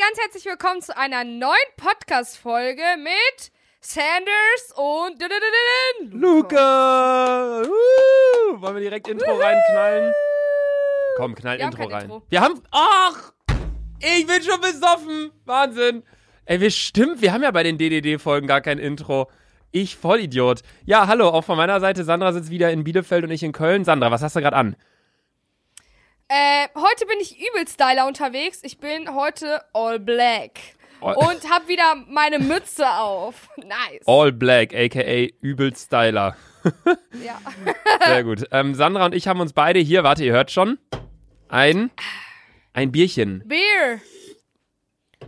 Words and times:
ganz 0.00 0.18
herzlich 0.18 0.46
willkommen 0.46 0.80
zu 0.80 0.96
einer 0.96 1.24
neuen 1.24 1.52
Podcast-Folge 1.76 2.80
mit 2.96 3.52
Sanders 3.82 4.72
und 4.74 5.22
Luca! 6.10 7.60
Uh, 7.60 8.60
wollen 8.62 8.76
wir 8.76 8.80
direkt 8.80 9.08
Intro 9.08 9.30
reinknallen? 9.32 10.10
Komm, 11.18 11.34
knall 11.34 11.58
Wir 11.58 11.66
Intro 11.66 11.84
rein. 11.84 12.04
Intro. 12.04 12.22
Wir 12.30 12.40
haben. 12.40 12.62
Ach! 12.70 13.34
Ich 13.98 14.26
bin 14.26 14.42
schon 14.42 14.62
besoffen! 14.62 15.32
Wahnsinn! 15.44 16.02
Ey, 16.46 16.62
wir 16.62 16.70
stimmt, 16.70 17.20
wir 17.20 17.34
haben 17.34 17.42
ja 17.42 17.50
bei 17.50 17.62
den 17.62 17.76
DDD-Folgen 17.76 18.46
gar 18.46 18.62
kein 18.62 18.78
Intro. 18.78 19.30
Ich 19.70 19.96
Vollidiot. 19.96 20.62
Ja, 20.86 21.08
hallo, 21.08 21.28
auch 21.28 21.44
von 21.44 21.58
meiner 21.58 21.78
Seite. 21.78 22.04
Sandra 22.04 22.32
sitzt 22.32 22.48
wieder 22.48 22.70
in 22.70 22.84
Bielefeld 22.84 23.24
und 23.24 23.32
ich 23.32 23.42
in 23.42 23.52
Köln. 23.52 23.84
Sandra, 23.84 24.10
was 24.10 24.22
hast 24.22 24.34
du 24.34 24.40
gerade 24.40 24.56
an? 24.56 24.76
Äh, 26.32 26.68
heute 26.76 27.06
bin 27.06 27.18
ich 27.20 27.36
übel 27.40 27.66
Styler 27.66 28.06
unterwegs. 28.06 28.60
Ich 28.62 28.78
bin 28.78 29.12
heute 29.16 29.62
all 29.72 29.98
black. 29.98 30.52
All- 31.00 31.16
Und 31.16 31.50
hab 31.50 31.66
wieder 31.66 31.96
meine 32.06 32.38
Mütze 32.38 32.86
auf. 32.88 33.48
Nice. 33.56 34.06
All 34.06 34.30
Black, 34.30 34.72
aka 34.74 35.26
Übel 35.40 35.74
Styler. 35.74 36.36
Ja. 37.24 37.40
Sehr 38.06 38.22
gut. 38.22 38.44
Ähm, 38.52 38.74
Sandra 38.74 39.06
und 39.06 39.14
ich 39.14 39.26
haben 39.26 39.40
uns 39.40 39.52
beide 39.54 39.80
hier, 39.80 40.04
warte, 40.04 40.22
ihr 40.24 40.32
hört 40.32 40.50
schon, 40.52 40.78
ein, 41.48 41.90
ein 42.74 42.92
Bierchen. 42.92 43.42
Beer. 43.46 44.00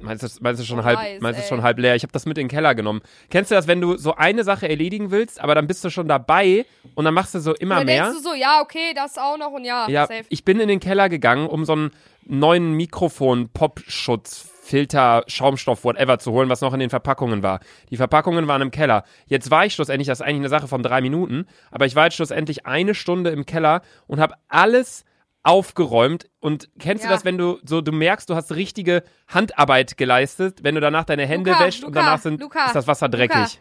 Meinst 0.03 0.23
du, 0.23 0.29
meinst 0.43 0.61
du 0.61 0.65
schon 0.67 0.81
Oh, 0.81 0.85
halb, 0.85 0.99
nice, 0.99 1.21
meinst 1.21 1.41
du 1.41 1.47
schon 1.47 1.63
halb 1.63 1.79
leer? 1.79 1.95
Ich 1.95 2.03
habe 2.03 2.13
das 2.13 2.27
mit 2.27 2.37
in 2.39 2.45
den 2.47 2.51
Keller 2.51 2.75
genommen. 2.75 3.01
Kennst 3.31 3.51
du 3.51 3.55
das, 3.55 3.67
wenn 3.67 3.81
du 3.81 3.97
so 3.97 4.15
eine 4.17 4.45
Sache 4.45 4.69
erledigen 4.69 5.11
willst, 5.11 5.41
aber 5.41 5.55
dann 5.55 5.67
bist 5.67 5.85
du 5.85 5.91
schon 5.91 6.09
dabei 6.09 6.67
und 6.95 7.05
dann 7.05 7.15
machst 7.15 7.35
du 7.35 7.41
so 7.41 7.55
immer 7.55 7.77
Dann 7.77 7.87
mehr? 7.87 8.05
denkst 8.05 8.19
du 8.23 8.29
so, 8.31 8.35
ja, 8.35 8.61
okay, 8.61 8.93
das 8.95 9.19
auch 9.19 9.39
noch 9.39 9.53
und 9.53 9.65
ja, 9.65 9.89
ja, 9.89 10.07
safe. 10.07 10.25
ich 10.29 10.45
bin 10.45 10.61
in 10.61 10.69
den 10.69 10.81
Keller 10.81 11.09
gegangen, 11.09 11.47
um 11.47 11.65
so 11.65 11.73
einen 11.73 11.91
neuen 12.25 12.73
Mikrofon, 12.73 13.49
Popschutz, 13.49 14.49
Filter, 14.65 15.25
Schaumstoff, 15.27 15.85
whatever 15.85 16.19
zu 16.21 16.31
holen, 16.33 16.49
was 16.49 16.61
noch 16.61 16.73
in 16.73 16.79
den 16.81 16.89
Verpackungen 16.91 17.43
war. 17.43 17.61
Die 17.91 17.97
Verpackungen 17.97 18.47
waren 18.47 18.63
im 18.63 18.71
Keller. 18.71 19.03
Jetzt 19.27 19.51
war 19.51 19.67
ich 19.67 19.75
schlussendlich, 19.75 20.07
das 20.07 20.21
ist 20.21 20.27
eigentlich 20.27 20.37
eine 20.43 20.49
Sache 20.49 20.69
von 20.69 20.83
drei 20.85 21.01
Minuten, 21.01 21.47
aber 21.73 21.87
ich 21.87 21.97
war 21.97 22.05
jetzt 22.05 22.15
schlussendlich 22.15 22.65
eine 22.65 22.95
Stunde 22.95 23.31
im 23.31 23.45
Keller 23.45 23.83
und 24.07 24.21
habe 24.21 24.35
alles 24.49 25.05
aufgeräumt 25.45 26.29
und 26.41 26.69
kennst 26.79 27.03
Ja. 27.05 27.11
du 27.11 27.15
das, 27.17 27.25
wenn 27.25 27.37
du 27.39 27.59
so, 27.65 27.81
du 27.81 27.91
merkst, 27.93 28.31
du 28.31 28.35
hast 28.37 28.53
richtige 28.53 29.03
Handarbeit 29.29 29.97
geleistet, 29.97 30.61
wenn 30.63 30.75
du 30.77 30.81
danach 30.81 31.05
deine 31.05 31.27
Hände 31.27 31.51
Luca, 31.51 31.65
wäscht 31.65 31.83
und 31.83 31.91
Luca, 31.95 32.01
danach 32.01 32.21
sind, 32.21 32.41
Luca, 32.41 32.67
ist 32.67 32.75
das 32.75 32.87
Wasser 32.87 33.09
dreckig. 33.09 33.61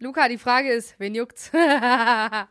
Luca. 0.00 0.28
Die 0.28 0.38
Frage 0.38 0.72
ist, 0.72 0.94
wen 0.98 1.14
juckt's? 1.14 1.50
Ja, 1.52 2.48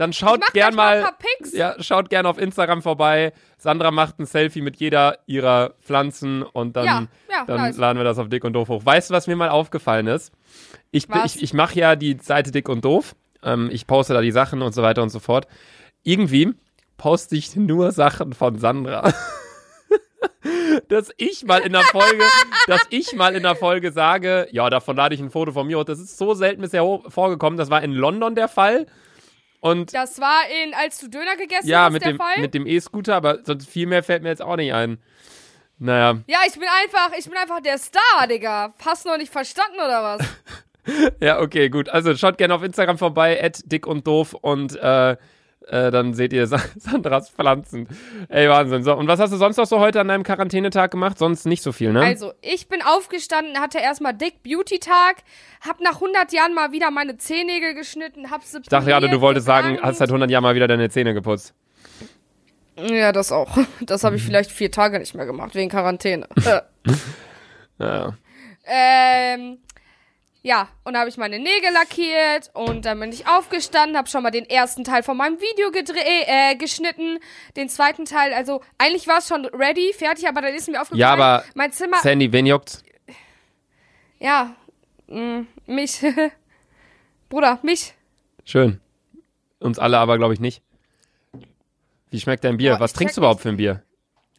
Dann 0.00 0.14
schaut 0.14 0.40
mach 0.40 0.54
gern 0.54 0.72
gleich 0.72 1.02
mal 1.02 1.02
mal, 1.02 1.14
ja, 1.52 1.74
schaut 1.78 2.08
gern 2.08 2.24
auf 2.24 2.38
Instagram 2.38 2.80
vorbei. 2.80 3.34
Sandra 3.58 3.90
macht 3.90 4.18
ein 4.18 4.24
Selfie 4.24 4.62
mit 4.62 4.76
jeder 4.76 5.18
ihrer 5.26 5.74
Pflanzen 5.82 6.42
und 6.42 6.74
dann, 6.74 6.86
Ja, 6.86 7.06
ja, 7.30 7.44
dann 7.44 7.60
nice. 7.60 7.76
laden 7.76 7.98
wir 7.98 8.04
das 8.04 8.18
auf 8.18 8.30
Dick 8.30 8.44
und 8.44 8.54
Doof 8.54 8.70
hoch. 8.70 8.82
Weißt 8.82 9.10
du, 9.10 9.14
was 9.14 9.26
mir 9.26 9.36
mal 9.36 9.50
aufgefallen 9.50 10.06
ist? 10.06 10.32
Ich, 10.90 11.06
Was? 11.10 11.36
ich, 11.36 11.42
ich 11.42 11.52
mache 11.52 11.78
ja 11.78 11.96
die 11.96 12.16
Seite 12.18 12.50
Dick 12.50 12.70
und 12.70 12.82
Doof. 12.82 13.14
Ähm, 13.42 13.68
ich 13.70 13.86
poste 13.86 14.14
da 14.14 14.22
die 14.22 14.32
Sachen 14.32 14.62
und 14.62 14.74
so 14.74 14.82
weiter 14.82 15.02
und 15.02 15.10
so 15.10 15.18
fort. 15.18 15.46
Irgendwie 16.02 16.54
poste 16.96 17.36
ich 17.36 17.54
nur 17.54 17.92
Sachen 17.92 18.32
von 18.32 18.58
Sandra. 18.58 19.12
dass 20.88 21.10
ich 21.18 21.44
mal 21.44 21.60
in 21.60 21.72
der 21.72 21.82
Folge, 21.82 22.24
dass 22.66 22.86
ich 22.88 23.14
mal 23.14 23.34
in 23.36 23.42
der 23.42 23.54
Folge 23.54 23.92
sage, 23.92 24.48
ja, 24.50 24.70
davon 24.70 24.96
lade 24.96 25.14
ich 25.14 25.20
ein 25.20 25.30
Foto 25.30 25.52
von 25.52 25.66
mir 25.66 25.78
hoch. 25.78 25.84
Das 25.84 26.00
ist 26.00 26.16
so 26.16 26.32
selten 26.32 26.62
bisher 26.62 26.82
vorgekommen. 27.08 27.58
Das 27.58 27.68
war 27.68 27.82
in 27.82 27.92
London 27.92 28.34
der 28.34 28.48
Fall. 28.48 28.86
Und 29.60 29.94
Das 29.94 30.20
war 30.20 30.40
in, 30.64 30.74
als 30.74 30.98
du 30.98 31.08
Döner 31.08 31.36
gegessen 31.36 31.68
ja, 31.68 31.84
hast, 31.84 31.92
mit 31.92 32.02
der 32.02 32.12
dem, 32.12 32.18
Fall. 32.18 32.40
mit 32.40 32.54
dem 32.54 32.66
E-Scooter, 32.66 33.14
aber 33.14 33.44
sonst 33.44 33.68
viel 33.68 33.86
mehr 33.86 34.02
fällt 34.02 34.22
mir 34.22 34.30
jetzt 34.30 34.42
auch 34.42 34.56
nicht 34.56 34.72
ein. 34.72 34.98
Naja, 35.78 36.18
ja, 36.26 36.38
ich 36.46 36.54
bin 36.54 36.68
einfach, 36.82 37.16
ich 37.18 37.24
bin 37.24 37.36
einfach 37.36 37.60
der 37.60 37.78
Star, 37.78 38.26
Digga. 38.28 38.74
Hast 38.84 39.04
du 39.04 39.10
noch 39.10 39.16
nicht 39.16 39.32
verstanden 39.32 39.76
oder 39.76 40.02
was? 40.02 40.26
ja, 41.20 41.40
okay, 41.40 41.68
gut. 41.70 41.88
Also 41.88 42.14
schaut 42.16 42.36
gerne 42.38 42.54
auf 42.54 42.62
Instagram 42.62 42.98
vorbei, 42.98 43.42
at 43.42 43.60
dick 43.64 43.86
und 43.86 44.06
doof 44.06 44.34
und 44.34 44.76
äh, 44.76 45.16
äh, 45.68 45.90
dann 45.90 46.14
seht 46.14 46.32
ihr 46.32 46.46
Sa 46.46 46.58
Sandras 46.76 47.30
Pflanzen. 47.30 47.86
Ey, 48.28 48.48
Wahnsinn. 48.48 48.82
So, 48.82 48.94
und 48.96 49.06
was 49.08 49.20
hast 49.20 49.32
du 49.32 49.36
sonst 49.36 49.56
noch 49.56 49.66
so 49.66 49.78
heute 49.80 50.00
an 50.00 50.08
deinem 50.08 50.22
Quarantänetag 50.22 50.90
gemacht? 50.90 51.18
Sonst 51.18 51.46
nicht 51.46 51.62
so 51.62 51.72
viel, 51.72 51.92
ne? 51.92 52.00
Also, 52.02 52.32
ich 52.40 52.68
bin 52.68 52.80
aufgestanden, 52.82 53.58
hatte 53.60 53.78
erstmal 53.78 54.14
Dick 54.14 54.42
Beauty 54.42 54.78
Tag, 54.78 55.16
hab 55.66 55.80
nach 55.80 55.96
100 55.96 56.32
Jahren 56.32 56.54
mal 56.54 56.72
wieder 56.72 56.90
meine 56.90 57.16
Zehennägel 57.18 57.74
geschnitten, 57.74 58.30
hab 58.30 58.42
sie 58.44 58.58
ich 58.58 58.68
dachte 58.68 58.86
gerade, 58.90 59.08
du 59.08 59.20
wolltest 59.20 59.46
sagen, 59.46 59.74
gebrannt. 59.74 59.86
hast 59.86 59.98
seit 59.98 60.08
100 60.08 60.30
Jahren 60.30 60.42
mal 60.42 60.54
wieder 60.54 60.68
deine 60.68 60.88
Zähne 60.90 61.14
geputzt. 61.14 61.54
Ja, 62.76 63.12
das 63.12 63.30
auch. 63.30 63.58
Das 63.82 64.02
Mhm. 64.02 64.06
habe 64.06 64.16
ich 64.16 64.22
vielleicht 64.22 64.50
vier 64.50 64.70
Tage 64.70 64.98
nicht 64.98 65.14
mehr 65.14 65.26
gemacht, 65.26 65.54
wegen 65.54 65.68
Quarantäne. 65.70 66.26
Ja. 67.78 68.12
ähm, 68.66 69.58
ja, 70.42 70.68
und 70.84 70.94
da 70.94 71.00
habe 71.00 71.08
ich 71.10 71.16
meine 71.18 71.38
Nägel 71.38 71.70
lackiert 71.72 72.50
und 72.54 72.84
dann 72.86 72.98
bin 73.00 73.12
ich 73.12 73.26
aufgestanden, 73.26 73.96
habe 73.96 74.08
schon 74.08 74.22
mal 74.22 74.30
den 74.30 74.44
ersten 74.48 74.84
Teil 74.84 75.02
von 75.02 75.16
meinem 75.16 75.38
Video 75.40 75.68
gedre- 75.68 76.02
äh, 76.04 76.54
geschnitten, 76.56 77.18
den 77.56 77.68
zweiten 77.68 78.04
Teil, 78.06 78.32
also 78.32 78.62
eigentlich 78.78 79.06
war 79.06 79.18
es 79.18 79.28
schon 79.28 79.44
ready, 79.46 79.92
fertig, 79.92 80.26
aber 80.28 80.40
dann 80.42 80.54
ist 80.54 80.68
mir 80.68 80.80
aufgefallen, 80.80 81.00
Ja, 81.00 81.12
aber 81.12 81.44
mein 81.54 81.72
Zimmer, 81.72 81.98
Sandy, 81.98 82.32
wen 82.32 82.46
juckt's? 82.46 82.82
ja, 84.18 84.54
mh, 85.08 85.44
mich, 85.66 86.00
Bruder, 87.28 87.58
mich, 87.62 87.94
Schön. 88.44 88.80
Uns 89.60 89.78
alle 89.78 89.98
aber, 89.98 90.16
glaube 90.18 90.32
ich, 90.34 90.40
nicht. 90.40 90.62
Wie 92.10 92.18
schmeckt 92.18 92.42
dein 92.42 92.56
Bier? 92.56 92.72
Boah, 92.72 92.80
Was 92.80 92.94
trinkst 92.94 93.16
du 93.16 93.20
überhaupt 93.20 93.42
für 93.42 93.50
ein 93.50 93.58
Bier? 93.58 93.82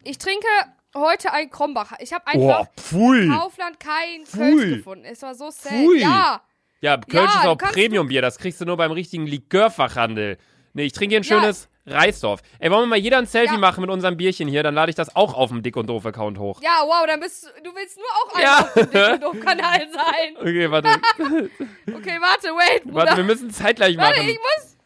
ich 0.04 0.18
trinke 0.18 0.48
heute 0.96 1.32
ein 1.34 1.50
Krombacher. 1.50 1.98
Ich 2.00 2.14
habe 2.14 2.24
Oh, 2.36 2.50
einfach 2.50 2.68
pfui. 2.78 3.28
Kaufland 3.30 3.80
kein 3.80 4.26
Pfui. 4.26 4.40
Kölsch 4.56 4.78
gefunden. 4.78 5.06
Es 5.06 5.22
war 5.22 5.36
so 5.36 5.50
sad. 5.50 5.72
Pfui. 5.72 6.00
Ja, 6.02 6.42
Ja, 6.82 6.98
Kölsch 6.98 7.32
Ja, 7.36 7.42
ist 7.42 7.48
auch 7.48 7.58
Premium-Bier. 7.58 8.22
Das 8.22 8.38
kriegst 8.40 8.60
du 8.62 8.66
nur 8.66 8.76
beim 8.78 8.92
richtigen 8.92 9.28
Likörfachhandel. 9.28 10.38
Nee, 10.74 10.84
ich 10.84 10.94
trinke 10.94 11.14
hier 11.14 11.20
ein 11.20 11.24
Ja. 11.24 11.40
schönes 11.42 11.70
Reisdorf. 11.86 12.42
Ey, 12.60 12.72
wollen 12.72 12.84
wir 12.84 12.88
mal 12.88 12.98
jeder 13.00 13.18
ein 13.18 13.26
Selfie 13.26 13.54
Ja. 13.54 13.60
machen 13.60 13.82
mit 13.82 13.90
unserem 13.90 14.16
Bierchen 14.18 14.48
hier? 14.48 14.64
Dann 14.64 14.74
lade 14.76 14.90
ich 14.90 14.96
das 14.96 15.16
auch 15.16 15.34
auf 15.34 15.50
dem 15.50 15.62
Dick 15.64 15.76
und 15.78 15.88
Doof-Account 15.88 16.38
hoch. 16.40 16.62
ja, 16.62 16.82
wow, 16.86 17.06
dann 17.08 17.20
bist 17.20 17.44
du, 17.46 17.64
du 17.64 17.76
willst 17.76 17.98
nur 17.98 18.06
auch 18.06 18.40
Ja. 18.40 18.58
einfach 18.58 18.68
auf 18.68 18.74
dem 18.74 18.92
Dick 18.92 19.12
und 19.14 19.24
Doof-Kanal 19.24 19.88
sein. 19.94 20.38
Okay, 20.40 20.72
warte. 20.72 20.90
Okay, 21.94 22.18
warte, 22.20 22.48
wait, 22.50 22.84
Bruder. 22.84 22.96
warte, 22.96 23.18
wir 23.18 23.24
müssen 23.24 23.52
zeitgleich 23.52 23.98
Warte, 23.98 24.18
machen. 24.20 24.30
ich 24.30 24.38
muss, 24.40 24.78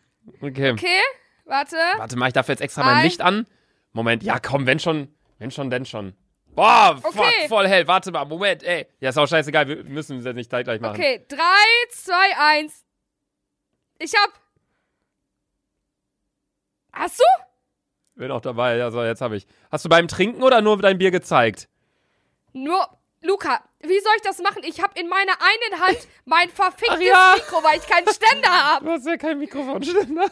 Okay. 0.49 0.71
okay, 0.71 0.99
warte. 1.45 1.77
Warte, 1.97 2.17
mach 2.17 2.27
ich 2.27 2.33
dafür 2.33 2.53
jetzt 2.53 2.61
extra 2.61 2.83
mein 2.83 2.95
Ein- 2.97 3.03
Licht 3.05 3.21
an? 3.21 3.45
Moment, 3.93 4.23
ja 4.23 4.39
komm, 4.39 4.65
wenn 4.65 4.79
schon, 4.79 5.07
wenn 5.39 5.51
schon, 5.51 5.69
denn 5.69 5.85
schon. 5.85 6.15
Boah, 6.47 6.97
fuck, 7.01 7.17
Okay. 7.17 7.47
voll 7.49 7.67
hell. 7.67 7.87
Warte 7.87 8.11
mal, 8.11 8.23
Moment, 8.25 8.63
ey. 8.63 8.87
Ja, 8.99 9.09
ist 9.09 9.17
auch 9.17 9.27
scheißegal, 9.27 9.67
wir 9.67 9.83
müssen 9.83 10.19
es 10.19 10.25
jetzt 10.25 10.35
nicht 10.35 10.49
zeitgleich 10.49 10.79
machen. 10.79 10.95
Okay, 10.95 11.25
drei, 11.27 11.89
zwei, 11.91 12.37
eins. 12.37 12.85
Ich 13.99 14.13
hab. 14.15 14.31
Hast 16.93 17.19
du? 17.19 17.23
Bin 18.15 18.31
auch 18.31 18.41
dabei, 18.41 18.77
ja, 18.77 18.89
so, 18.91 19.03
jetzt 19.03 19.19
habe 19.21 19.35
ich. 19.35 19.45
Hast 19.71 19.83
du 19.83 19.89
beim 19.89 20.07
Trinken 20.07 20.41
oder 20.43 20.61
nur 20.61 20.77
dein 20.77 20.97
Bier 20.97 21.11
gezeigt? 21.11 21.67
Nur. 22.53 22.87
Luca, 23.21 23.59
wie 23.79 23.99
soll 24.01 24.13
ich 24.17 24.21
das 24.21 24.37
machen? 24.39 24.61
Ich 24.63 24.83
habe 24.83 24.97
in 24.99 25.09
meiner 25.09 25.31
einen 25.41 25.81
Hand 25.81 25.97
mein 26.25 26.47
verficktes 26.47 27.01
ja. 27.01 27.33
Mikro, 27.35 27.63
weil 27.63 27.79
ich 27.79 27.87
keinen 27.87 28.07
Ständer 28.07 28.49
habe. 28.49 28.85
Du 28.85 28.91
hast 28.91 29.07
ja 29.07 29.17
kein 29.17 29.39
Mikrofonständer. 29.39 30.29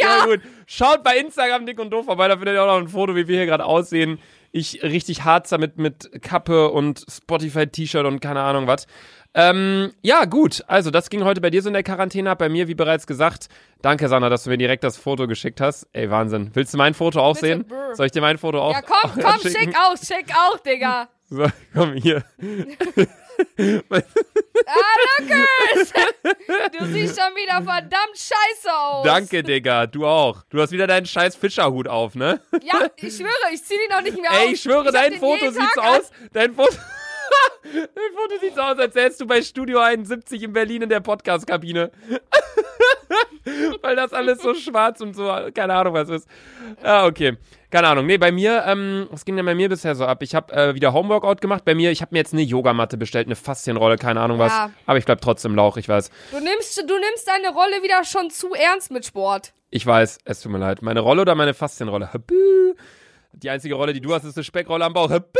Ja. 0.00 0.24
gut. 0.24 0.40
Schaut 0.66 1.02
bei 1.04 1.16
Instagram 1.18 1.66
dick 1.66 1.78
und 1.80 1.90
doof 1.90 2.06
vorbei, 2.06 2.28
da 2.28 2.36
findet 2.36 2.54
ihr 2.54 2.62
auch 2.62 2.66
noch 2.66 2.78
ein 2.78 2.88
Foto, 2.88 3.14
wie 3.16 3.28
wir 3.28 3.36
hier 3.36 3.46
gerade 3.46 3.64
aussehen. 3.64 4.18
Ich 4.52 4.82
richtig 4.82 5.24
hart 5.24 5.50
damit 5.52 5.78
mit 5.78 6.22
Kappe 6.22 6.70
und 6.70 7.04
Spotify-T-Shirt 7.08 8.04
und 8.06 8.20
keine 8.20 8.40
Ahnung 8.40 8.66
was. 8.66 8.86
Ähm, 9.32 9.92
ja, 10.02 10.24
gut. 10.24 10.64
Also, 10.66 10.90
das 10.90 11.08
ging 11.08 11.22
heute 11.24 11.40
bei 11.40 11.50
dir 11.50 11.62
so 11.62 11.68
in 11.68 11.74
der 11.74 11.84
Quarantäne 11.84 12.30
ab. 12.30 12.38
Bei 12.38 12.48
mir, 12.48 12.66
wie 12.66 12.74
bereits 12.74 13.06
gesagt. 13.06 13.48
Danke, 13.80 14.08
Sanna, 14.08 14.28
dass 14.28 14.42
du 14.44 14.50
mir 14.50 14.56
direkt 14.58 14.82
das 14.82 14.96
Foto 14.96 15.28
geschickt 15.28 15.60
hast. 15.60 15.86
Ey, 15.92 16.10
Wahnsinn. 16.10 16.50
Willst 16.54 16.74
du 16.74 16.78
mein 16.78 16.94
Foto 16.94 17.20
auch 17.20 17.34
Bitte, 17.34 17.46
sehen? 17.46 17.64
brr. 17.68 17.94
Soll 17.94 18.06
ich 18.06 18.12
dir 18.12 18.22
mein 18.22 18.38
Foto 18.38 18.60
auch 18.60 18.72
Ja, 18.72 18.82
komm, 18.82 19.10
auch 19.10 19.14
komm, 19.14 19.40
schicken? 19.42 19.56
schick 19.66 19.76
aus, 19.78 20.00
schick 20.06 20.34
auch, 20.34 20.58
Digga. 20.58 21.08
So, 21.28 21.46
komm 21.74 21.92
hier. 21.94 22.24
Ah, 24.66 24.96
Lukas! 25.18 25.92
Du 26.78 26.84
siehst 26.86 27.18
schon 27.20 27.34
wieder 27.34 27.62
verdammt 27.62 28.14
scheiße 28.14 28.72
aus. 28.72 29.04
Danke, 29.04 29.42
Digga. 29.42 29.86
Du 29.86 30.06
auch. 30.06 30.42
Du 30.50 30.60
hast 30.60 30.72
wieder 30.72 30.86
deinen 30.86 31.06
scheiß 31.06 31.36
Fischerhut 31.36 31.88
auf, 31.88 32.14
ne? 32.14 32.40
Ja, 32.62 32.86
ich 32.96 33.16
schwöre, 33.16 33.30
ich 33.52 33.64
zieh 33.64 33.74
die 33.74 33.92
noch 33.92 34.02
nicht 34.02 34.20
mehr 34.20 34.30
aus. 34.30 34.38
Ey, 34.38 34.52
ich 34.52 34.60
schwöre, 34.60 34.86
hab 34.86 34.92
dein 34.92 35.12
den 35.12 35.20
Foto 35.20 35.44
jeden 35.44 35.54
sieht 35.54 35.62
so 35.74 35.80
Tag 35.80 35.90
an. 35.94 36.00
aus. 36.00 36.10
Dein 36.32 36.54
Foto. 36.54 36.72
dein 37.64 38.12
Foto 38.14 38.40
sieht 38.40 38.54
so 38.54 38.60
aus, 38.60 38.78
als 38.78 38.94
wärst 38.94 39.20
du 39.20 39.26
bei 39.26 39.42
Studio 39.42 39.78
71 39.80 40.42
in 40.42 40.52
Berlin 40.52 40.82
in 40.82 40.88
der 40.88 41.00
Podcast-Kabine. 41.00 41.90
Weil 43.82 43.96
das 43.96 44.12
alles 44.12 44.42
so 44.42 44.54
schwarz 44.54 45.00
und 45.00 45.14
so, 45.14 45.24
keine 45.54 45.74
Ahnung, 45.74 45.94
was 45.94 46.08
ist. 46.08 46.28
Ah, 46.82 47.06
okay. 47.06 47.36
Keine 47.70 47.86
Ahnung. 47.86 48.06
Nee, 48.06 48.18
bei 48.18 48.32
mir, 48.32 48.64
ähm, 48.66 49.06
was 49.10 49.24
ging 49.24 49.36
denn 49.36 49.46
bei 49.46 49.54
mir 49.54 49.68
bisher 49.68 49.94
so 49.94 50.04
ab? 50.04 50.22
Ich 50.22 50.34
habe 50.34 50.52
äh, 50.52 50.74
wieder 50.74 50.92
Homeworkout 50.92 51.36
gemacht. 51.36 51.64
Bei 51.64 51.74
mir, 51.74 51.92
ich 51.92 52.02
habe 52.02 52.12
mir 52.12 52.18
jetzt 52.18 52.32
eine 52.32 52.42
Yogamatte 52.42 52.96
bestellt, 52.96 53.28
eine 53.28 53.36
Faszienrolle, 53.36 53.96
keine 53.96 54.20
Ahnung 54.20 54.40
was. 54.40 54.50
Ja. 54.50 54.70
Aber 54.86 54.98
ich 54.98 55.04
bleib 55.04 55.20
trotzdem 55.20 55.54
Lauch, 55.54 55.76
ich 55.76 55.88
weiß. 55.88 56.10
Du 56.32 56.40
nimmst, 56.40 56.78
du 56.78 56.98
nimmst 56.98 57.28
deine 57.28 57.54
Rolle 57.54 57.82
wieder 57.82 58.02
schon 58.04 58.30
zu 58.30 58.54
ernst 58.54 58.90
mit 58.90 59.06
Sport. 59.06 59.52
Ich 59.70 59.86
weiß, 59.86 60.18
es 60.24 60.40
tut 60.40 60.50
mir 60.50 60.58
leid. 60.58 60.82
Meine 60.82 61.00
Rolle 61.00 61.22
oder 61.22 61.36
meine 61.36 61.54
Faszienrolle? 61.54 62.10
Die 63.32 63.50
einzige 63.50 63.74
Rolle, 63.74 63.92
die 63.92 64.00
du 64.00 64.12
hast, 64.12 64.24
ist 64.24 64.36
eine 64.36 64.42
Speckrolle 64.42 64.84
am 64.84 64.92
Bauch. 64.92 65.08
Habü. 65.08 65.38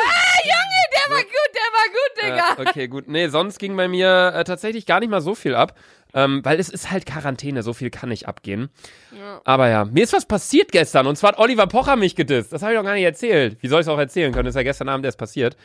Ah, 0.00 0.38
Junge, 0.44 0.84
der 0.92 1.07
war 1.07 1.07
gut, 1.22 1.54
der 1.54 1.62
war 1.72 1.88
gut, 1.88 2.22
Digga. 2.22 2.62
Ja, 2.64 2.70
okay, 2.70 2.88
gut. 2.88 3.08
Nee, 3.08 3.28
sonst 3.28 3.58
ging 3.58 3.76
bei 3.76 3.88
mir 3.88 4.32
äh, 4.34 4.44
tatsächlich 4.44 4.86
gar 4.86 5.00
nicht 5.00 5.10
mal 5.10 5.20
so 5.20 5.34
viel 5.34 5.54
ab. 5.54 5.74
Ähm, 6.14 6.42
weil 6.42 6.58
es 6.58 6.70
ist 6.70 6.90
halt 6.90 7.04
Quarantäne, 7.04 7.62
so 7.62 7.74
viel 7.74 7.90
kann 7.90 8.08
nicht 8.08 8.26
abgehen. 8.26 8.70
Ja. 9.16 9.42
Aber 9.44 9.68
ja, 9.68 9.84
mir 9.84 10.02
ist 10.04 10.14
was 10.14 10.24
passiert 10.24 10.72
gestern 10.72 11.06
und 11.06 11.16
zwar 11.16 11.32
hat 11.32 11.38
Oliver 11.38 11.66
Pocher 11.66 11.96
mich 11.96 12.16
gedisst. 12.16 12.50
Das 12.50 12.62
habe 12.62 12.72
ich 12.72 12.78
noch 12.78 12.84
gar 12.84 12.94
nicht 12.94 13.04
erzählt. 13.04 13.58
Wie 13.60 13.68
soll 13.68 13.80
ich 13.80 13.86
es 13.86 13.92
auch 13.92 13.98
erzählen 13.98 14.32
können? 14.32 14.46
Das 14.46 14.52
ist 14.52 14.56
ja 14.56 14.62
gestern 14.62 14.88
Abend 14.88 15.04
erst 15.04 15.18
passiert. 15.18 15.58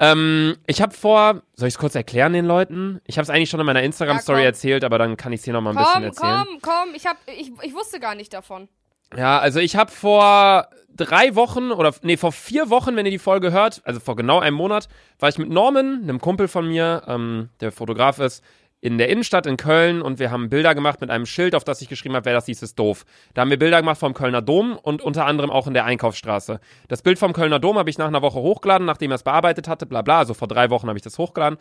Ähm, 0.00 0.56
ich 0.66 0.82
habe 0.82 0.92
vor, 0.92 1.42
soll 1.54 1.68
ich 1.68 1.74
es 1.74 1.78
kurz 1.78 1.94
erklären 1.94 2.32
den 2.32 2.46
Leuten? 2.46 3.00
Ich 3.06 3.16
habe 3.16 3.22
es 3.22 3.30
eigentlich 3.30 3.48
schon 3.48 3.60
in 3.60 3.66
meiner 3.66 3.82
Instagram-Story 3.84 4.40
Ja, 4.40 4.46
erzählt, 4.46 4.82
aber 4.84 4.98
dann 4.98 5.16
kann 5.16 5.32
ich 5.32 5.38
es 5.40 5.44
hier 5.44 5.52
noch 5.52 5.62
mal 5.62 5.70
ein 5.70 5.76
bisschen 5.76 5.92
Komm, 5.92 6.02
erzählen. 6.02 6.44
komm, 6.46 6.58
komm, 6.62 6.94
ich, 6.94 7.06
hab, 7.06 7.16
ich, 7.26 7.52
ich 7.62 7.72
wusste 7.72 8.00
gar 8.00 8.14
nicht 8.16 8.34
davon. 8.34 8.68
Ja, 9.14 9.38
also 9.38 9.60
ich 9.60 9.76
habe 9.76 9.90
vor 9.90 10.68
drei 10.94 11.34
Wochen 11.36 11.70
oder 11.70 11.94
nee, 12.02 12.16
vor 12.16 12.32
vier 12.32 12.70
Wochen, 12.70 12.96
wenn 12.96 13.04
ihr 13.06 13.12
die 13.12 13.18
Folge 13.18 13.52
hört, 13.52 13.82
also 13.84 14.00
vor 14.00 14.16
genau 14.16 14.40
einem 14.40 14.56
Monat, 14.56 14.88
war 15.18 15.28
ich 15.28 15.38
mit 15.38 15.50
Norman, 15.50 16.00
einem 16.02 16.20
Kumpel 16.20 16.48
von 16.48 16.66
mir, 16.66 17.02
ähm, 17.06 17.50
der 17.60 17.70
Fotograf 17.70 18.18
ist, 18.18 18.42
in 18.80 18.98
der 18.98 19.08
Innenstadt 19.08 19.46
in 19.46 19.56
Köln 19.56 20.02
und 20.02 20.18
wir 20.18 20.30
haben 20.30 20.48
Bilder 20.50 20.74
gemacht 20.74 21.00
mit 21.00 21.10
einem 21.10 21.26
Schild, 21.26 21.54
auf 21.54 21.64
das 21.64 21.80
ich 21.80 21.88
geschrieben 21.88 22.14
habe, 22.14 22.26
wer 22.26 22.34
das 22.34 22.46
hieß, 22.46 22.62
ist 22.62 22.78
doof. 22.78 23.04
Da 23.34 23.40
haben 23.40 23.50
wir 23.50 23.58
Bilder 23.58 23.80
gemacht 23.80 23.98
vom 23.98 24.12
Kölner 24.14 24.42
Dom 24.42 24.76
und 24.80 25.02
unter 25.02 25.24
anderem 25.26 25.50
auch 25.50 25.66
in 25.66 25.74
der 25.74 25.86
Einkaufsstraße. 25.86 26.60
Das 26.88 27.02
Bild 27.02 27.18
vom 27.18 27.32
Kölner 27.32 27.58
Dom 27.58 27.78
habe 27.78 27.90
ich 27.90 27.98
nach 27.98 28.06
einer 28.06 28.22
Woche 28.22 28.38
hochgeladen, 28.38 28.86
nachdem 28.86 29.10
er 29.10 29.16
es 29.16 29.22
bearbeitet 29.22 29.66
hatte, 29.66 29.86
bla 29.86 30.02
bla, 30.02 30.18
also 30.18 30.34
vor 30.34 30.46
drei 30.46 30.70
Wochen 30.70 30.88
habe 30.88 30.98
ich 30.98 31.02
das 31.02 31.18
hochgeladen. 31.18 31.58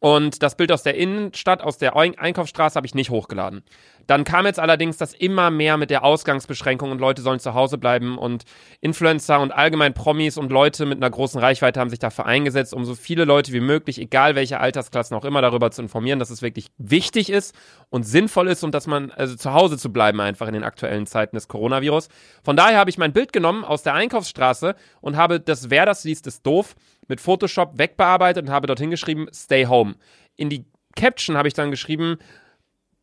Und 0.00 0.42
das 0.42 0.56
Bild 0.56 0.72
aus 0.72 0.82
der 0.82 0.96
Innenstadt, 0.96 1.62
aus 1.62 1.78
der 1.78 1.96
Ein- 1.96 2.18
Einkaufsstraße 2.18 2.76
habe 2.76 2.86
ich 2.86 2.94
nicht 2.94 3.10
hochgeladen. 3.10 3.62
Dann 4.06 4.24
kam 4.24 4.46
jetzt 4.46 4.60
allerdings 4.60 4.96
das 4.96 5.12
immer 5.14 5.50
mehr 5.50 5.76
mit 5.76 5.90
der 5.90 6.04
Ausgangsbeschränkung 6.04 6.90
und 6.90 7.00
Leute 7.00 7.22
sollen 7.22 7.40
zu 7.40 7.54
Hause 7.54 7.78
bleiben 7.78 8.18
und 8.18 8.44
Influencer 8.80 9.40
und 9.40 9.52
allgemein 9.52 9.94
Promis 9.94 10.36
und 10.36 10.50
Leute 10.52 10.86
mit 10.86 10.98
einer 10.98 11.10
großen 11.10 11.40
Reichweite 11.40 11.80
haben 11.80 11.90
sich 11.90 11.98
dafür 11.98 12.26
eingesetzt, 12.26 12.74
um 12.74 12.84
so 12.84 12.94
viele 12.94 13.24
Leute 13.24 13.52
wie 13.52 13.60
möglich, 13.60 14.00
egal 14.00 14.34
welche 14.34 14.60
Altersklassen 14.60 15.16
auch 15.16 15.24
immer, 15.24 15.42
darüber 15.42 15.70
zu 15.70 15.82
informieren, 15.82 16.18
dass 16.18 16.30
es 16.30 16.42
wirklich 16.42 16.66
wichtig 16.78 17.30
ist 17.30 17.54
und 17.90 18.04
sinnvoll 18.04 18.48
ist 18.48 18.64
und 18.64 18.74
dass 18.74 18.86
man, 18.86 19.10
also 19.10 19.36
zu 19.36 19.52
Hause 19.52 19.78
zu 19.78 19.92
bleiben 19.92 20.20
einfach 20.20 20.48
in 20.48 20.54
den 20.54 20.64
aktuellen 20.64 21.06
Zeiten 21.06 21.36
des 21.36 21.48
Coronavirus. 21.48 22.08
Von 22.42 22.56
daher 22.56 22.78
habe 22.78 22.90
ich 22.90 22.98
mein 22.98 23.12
Bild 23.12 23.32
genommen 23.32 23.64
aus 23.64 23.82
der 23.82 23.94
Einkaufsstraße 23.94 24.74
und 25.00 25.16
habe 25.16 25.40
das 25.40 25.70
Wer 25.70 25.86
das 25.86 26.04
liest, 26.04 26.26
ist 26.26 26.46
doof 26.46 26.74
mit 27.08 27.20
Photoshop 27.20 27.78
wegbearbeitet 27.78 28.44
und 28.44 28.50
habe 28.50 28.66
dorthin 28.66 28.90
geschrieben, 28.90 29.26
stay 29.32 29.66
home. 29.66 29.94
In 30.36 30.48
die 30.48 30.64
Caption 30.96 31.36
habe 31.36 31.48
ich 31.48 31.54
dann 31.54 31.70
geschrieben, 31.70 32.18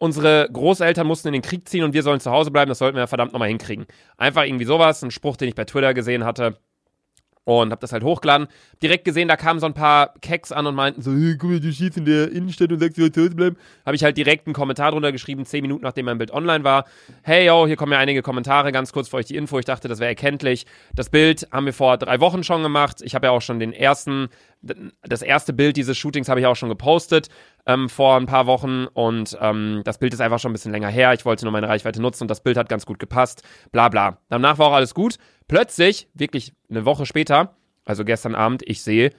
unsere 0.02 0.50
Großeltern 0.52 1.06
mussten 1.06 1.28
in 1.28 1.34
den 1.34 1.42
Krieg 1.44 1.70
ziehen 1.70 1.84
und 1.84 1.94
wir 1.94 2.02
sollen 2.02 2.20
zu 2.20 2.32
Hause 2.32 2.50
bleiben, 2.50 2.70
das 2.70 2.80
sollten 2.80 2.98
wir 2.98 3.06
verdammt 3.06 3.34
nochmal 3.34 3.50
hinkriegen. 3.50 3.86
Einfach 4.18 4.46
irgendwie 4.46 4.66
sowas, 4.66 5.04
ein 5.04 5.12
Spruch, 5.12 5.38
den 5.38 5.48
ich 5.48 5.56
bei 5.56 5.64
Twitter 5.64 5.94
gesehen 5.94 6.26
hatte. 6.26 6.58
Und 7.44 7.72
hab 7.72 7.80
das 7.80 7.92
halt 7.92 8.04
hochgeladen. 8.04 8.48
Direkt 8.84 9.04
gesehen, 9.04 9.28
da 9.28 9.36
kamen 9.36 9.60
so 9.60 9.66
ein 9.66 9.74
paar 9.74 10.14
Keks 10.22 10.52
an 10.52 10.68
und 10.68 10.76
meinten 10.76 11.02
so, 11.02 11.12
hey, 11.12 11.36
guck 11.38 11.50
mal, 11.50 11.60
du 11.60 11.74
schießt 11.74 11.98
in 11.98 12.06
der 12.06 12.32
Innenstadt 12.32 12.72
und 12.72 12.80
sagst, 12.80 13.00
du 13.00 13.12
sollst 13.12 13.36
bleiben. 13.36 13.58
Habe 13.84 13.96
ich 13.96 14.04
halt 14.04 14.16
direkt 14.16 14.46
einen 14.46 14.54
Kommentar 14.54 14.92
drunter 14.92 15.12
geschrieben, 15.12 15.44
zehn 15.46 15.64
Minuten 15.64 15.84
nachdem 15.84 16.06
mein 16.06 16.20
Bild 16.20 16.32
online 16.32 16.64
war. 16.64 16.86
Hey, 17.24 17.48
yo, 17.48 17.66
hier 17.66 17.78
kommen 17.78 17.94
ja 17.94 17.98
einige 17.98 18.22
Kommentare, 18.22 18.72
ganz 18.72 18.94
kurz 18.94 19.10
für 19.10 19.18
euch 19.18 19.26
die 19.26 19.36
Info. 19.36 19.58
Ich 19.58 19.66
dachte, 19.66 19.88
das 19.88 20.00
wäre 20.00 20.10
erkenntlich. 20.10 20.68
Das 20.94 21.10
Bild 21.10 21.48
haben 21.52 21.66
wir 21.66 21.74
vor 21.74 21.98
drei 21.98 22.20
Wochen 22.20 22.44
schon 22.44 22.62
gemacht. 22.62 23.02
Ich 23.02 23.16
habe 23.16 23.26
ja 23.26 23.32
auch 23.32 23.42
schon 23.42 23.60
den 23.60 23.74
ersten, 23.74 24.30
das 24.62 25.24
erste 25.24 25.52
Bild 25.52 25.78
dieses 25.78 25.98
Shootings 25.98 26.30
habe 26.30 26.40
ich 26.40 26.46
auch 26.46 26.56
schon 26.56 26.70
gepostet 26.70 27.30
ähm, 27.66 27.90
vor 27.90 28.18
ein 28.18 28.26
paar 28.26 28.46
Wochen 28.46 28.86
und 28.94 29.38
ähm, 29.40 29.82
das 29.84 29.98
Bild 29.98 30.14
ist 30.14 30.20
einfach 30.22 30.40
schon 30.40 30.52
ein 30.52 30.54
bisschen 30.54 30.72
länger 30.72 30.90
her. 30.90 31.14
Ich 31.14 31.26
wollte 31.26 31.46
nur 31.46 31.52
meine 31.52 31.68
Reichweite 31.68 32.02
nutzen 32.02 32.24
und 32.24 32.32
das 32.32 32.42
Bild 32.42 32.58
hat 32.58 32.70
ganz 32.70 32.86
gut 32.86 33.00
gepasst. 33.00 33.44
Bla 33.72 33.90
bla. 33.90 34.18
Danach 34.30 34.58
war 34.58 34.68
auch 34.68 34.74
alles 34.74 34.94
gut. 34.94 35.18
Plötzlich, 35.52 36.08
wirklich 36.14 36.54
eine 36.70 36.86
Woche 36.86 37.06
später, 37.06 37.58
also 37.84 38.06
gestern 38.06 38.36
Abend, 38.36 38.64
ich 38.66 38.82
sehe, 38.84 39.12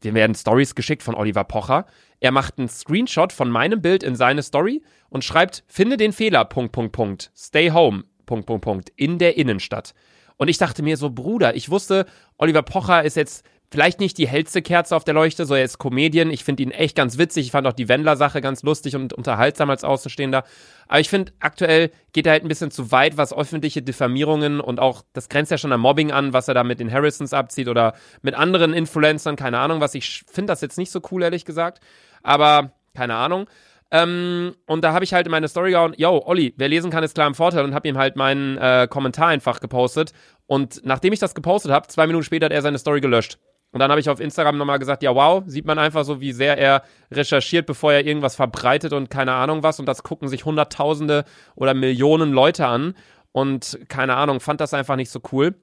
wir 0.00 0.14
werden 0.14 0.34
Stories 0.34 0.74
geschickt 0.74 1.02
von 1.02 1.14
Oliver 1.14 1.44
Pocher. 1.44 1.84
Er 2.18 2.32
macht 2.32 2.56
einen 2.56 2.70
Screenshot 2.70 3.30
von 3.30 3.50
meinem 3.50 3.82
Bild 3.82 4.02
in 4.02 4.16
seine 4.16 4.42
Story 4.42 4.80
und 5.10 5.22
schreibt, 5.22 5.62
finde 5.66 5.98
den 5.98 6.14
Fehler, 6.14 6.46
Punkt, 6.46 6.72
Punkt, 6.72 6.92
Punkt, 6.92 7.30
stay 7.36 7.70
home, 7.70 8.04
Punkt, 8.24 8.46
Punkt, 8.46 8.64
Punkt, 8.64 8.92
in 8.96 9.18
der 9.18 9.36
Innenstadt. 9.36 9.92
Und 10.38 10.48
ich 10.48 10.56
dachte 10.56 10.82
mir 10.82 10.96
so, 10.96 11.10
Bruder, 11.10 11.54
ich 11.54 11.68
wusste, 11.68 12.06
Oliver 12.38 12.62
Pocher 12.62 13.04
ist 13.04 13.16
jetzt 13.16 13.44
vielleicht 13.70 14.00
nicht 14.00 14.18
die 14.18 14.28
hellste 14.28 14.62
Kerze 14.62 14.94
auf 14.94 15.04
der 15.04 15.14
Leuchte, 15.14 15.46
so 15.46 15.54
er 15.54 15.64
ist 15.64 15.78
Comedian. 15.78 16.30
Ich 16.30 16.44
finde 16.44 16.62
ihn 16.62 16.70
echt 16.70 16.96
ganz 16.96 17.18
witzig. 17.18 17.46
Ich 17.46 17.52
fand 17.52 17.66
auch 17.66 17.72
die 17.72 17.88
Wendler-Sache 17.88 18.40
ganz 18.40 18.62
lustig 18.62 18.94
und 18.94 19.12
unterhaltsam 19.12 19.70
als 19.70 19.84
Außenstehender. 19.84 20.44
Aber 20.86 21.00
ich 21.00 21.08
finde, 21.08 21.32
aktuell 21.40 21.90
geht 22.12 22.26
er 22.26 22.32
halt 22.32 22.44
ein 22.44 22.48
bisschen 22.48 22.70
zu 22.70 22.92
weit, 22.92 23.16
was 23.16 23.36
öffentliche 23.36 23.82
Diffamierungen 23.82 24.60
und 24.60 24.80
auch, 24.80 25.02
das 25.12 25.28
grenzt 25.28 25.50
ja 25.50 25.58
schon 25.58 25.72
an 25.72 25.80
Mobbing 25.80 26.12
an, 26.12 26.32
was 26.32 26.48
er 26.48 26.54
da 26.54 26.64
mit 26.64 26.80
den 26.80 26.92
Harrisons 26.92 27.32
abzieht 27.32 27.68
oder 27.68 27.94
mit 28.22 28.34
anderen 28.34 28.72
Influencern, 28.72 29.36
keine 29.36 29.58
Ahnung 29.58 29.80
was. 29.80 29.94
Ich 29.94 30.24
finde 30.30 30.52
das 30.52 30.60
jetzt 30.60 30.78
nicht 30.78 30.90
so 30.90 31.00
cool, 31.10 31.22
ehrlich 31.22 31.44
gesagt. 31.44 31.80
Aber, 32.22 32.72
keine 32.94 33.16
Ahnung. 33.16 33.46
Ähm, 33.90 34.56
und 34.66 34.82
da 34.82 34.92
habe 34.92 35.04
ich 35.04 35.14
halt 35.14 35.26
in 35.26 35.30
meine 35.30 35.46
Story 35.48 35.70
gehauen, 35.70 35.94
yo, 35.96 36.22
Olli, 36.26 36.54
wer 36.56 36.68
lesen 36.68 36.90
kann, 36.90 37.04
ist 37.04 37.14
klar 37.14 37.26
im 37.26 37.34
Vorteil 37.34 37.64
und 37.64 37.74
habe 37.74 37.86
ihm 37.86 37.98
halt 37.98 38.16
meinen 38.16 38.56
äh, 38.58 38.88
Kommentar 38.90 39.28
einfach 39.28 39.60
gepostet. 39.60 40.12
Und 40.46 40.80
nachdem 40.84 41.12
ich 41.12 41.20
das 41.20 41.34
gepostet 41.34 41.70
habe, 41.70 41.86
zwei 41.88 42.06
Minuten 42.06 42.24
später 42.24 42.46
hat 42.46 42.52
er 42.52 42.62
seine 42.62 42.78
Story 42.78 43.00
gelöscht. 43.00 43.38
Und 43.74 43.80
dann 43.80 43.90
habe 43.90 44.00
ich 44.00 44.08
auf 44.08 44.20
Instagram 44.20 44.56
nochmal 44.56 44.78
gesagt, 44.78 45.02
ja, 45.02 45.12
wow, 45.16 45.42
sieht 45.46 45.66
man 45.66 45.80
einfach 45.80 46.04
so, 46.04 46.20
wie 46.20 46.30
sehr 46.30 46.56
er 46.56 46.84
recherchiert, 47.10 47.66
bevor 47.66 47.92
er 47.92 48.06
irgendwas 48.06 48.36
verbreitet 48.36 48.92
und 48.92 49.10
keine 49.10 49.32
Ahnung 49.32 49.64
was. 49.64 49.80
Und 49.80 49.86
das 49.86 50.04
gucken 50.04 50.28
sich 50.28 50.44
Hunderttausende 50.44 51.24
oder 51.56 51.74
Millionen 51.74 52.30
Leute 52.30 52.68
an. 52.68 52.94
Und 53.32 53.80
keine 53.88 54.14
Ahnung, 54.14 54.38
fand 54.38 54.60
das 54.60 54.74
einfach 54.74 54.94
nicht 54.94 55.10
so 55.10 55.18
cool. 55.32 55.56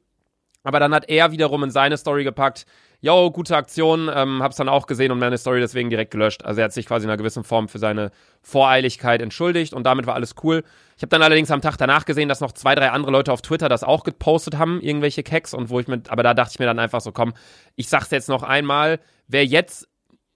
Aber 0.63 0.81
dann 0.81 0.93
hat 0.93 1.07
er 1.07 1.31
wiederum 1.31 1.63
in 1.63 1.71
seine 1.71 1.95
Story 1.95 2.25
gepackt, 2.25 2.65
yo, 3.01 3.31
gute 3.31 3.57
Aktion, 3.57 4.09
ähm, 4.13 4.43
hab's 4.43 4.57
dann 4.57 4.69
auch 4.69 4.85
gesehen 4.85 5.11
und 5.11 5.17
meine 5.17 5.37
Story 5.37 5.59
deswegen 5.59 5.89
direkt 5.89 6.11
gelöscht. 6.11 6.45
Also 6.45 6.61
er 6.61 6.65
hat 6.65 6.73
sich 6.73 6.85
quasi 6.85 7.05
in 7.05 7.09
einer 7.09 7.17
gewissen 7.17 7.43
Form 7.43 7.67
für 7.67 7.79
seine 7.79 8.11
Voreiligkeit 8.41 9.21
entschuldigt 9.21 9.73
und 9.73 9.83
damit 9.83 10.05
war 10.05 10.13
alles 10.13 10.35
cool. 10.43 10.63
Ich 10.97 11.01
habe 11.01 11.09
dann 11.09 11.23
allerdings 11.23 11.49
am 11.49 11.61
Tag 11.61 11.77
danach 11.77 12.05
gesehen, 12.05 12.29
dass 12.29 12.41
noch 12.41 12.51
zwei, 12.51 12.75
drei 12.75 12.91
andere 12.91 13.11
Leute 13.11 13.33
auf 13.33 13.41
Twitter 13.41 13.69
das 13.69 13.83
auch 13.83 14.03
gepostet 14.03 14.57
haben, 14.57 14.79
irgendwelche 14.81 15.23
Keks 15.23 15.55
und 15.55 15.69
wo 15.69 15.79
ich 15.79 15.87
mit, 15.87 16.11
aber 16.11 16.21
da 16.21 16.35
dachte 16.35 16.51
ich 16.53 16.59
mir 16.59 16.65
dann 16.65 16.79
einfach 16.79 17.01
so, 17.01 17.11
komm, 17.11 17.33
ich 17.75 17.89
sag's 17.89 18.11
jetzt 18.11 18.29
noch 18.29 18.43
einmal, 18.43 18.99
wer 19.27 19.45
jetzt 19.45 19.87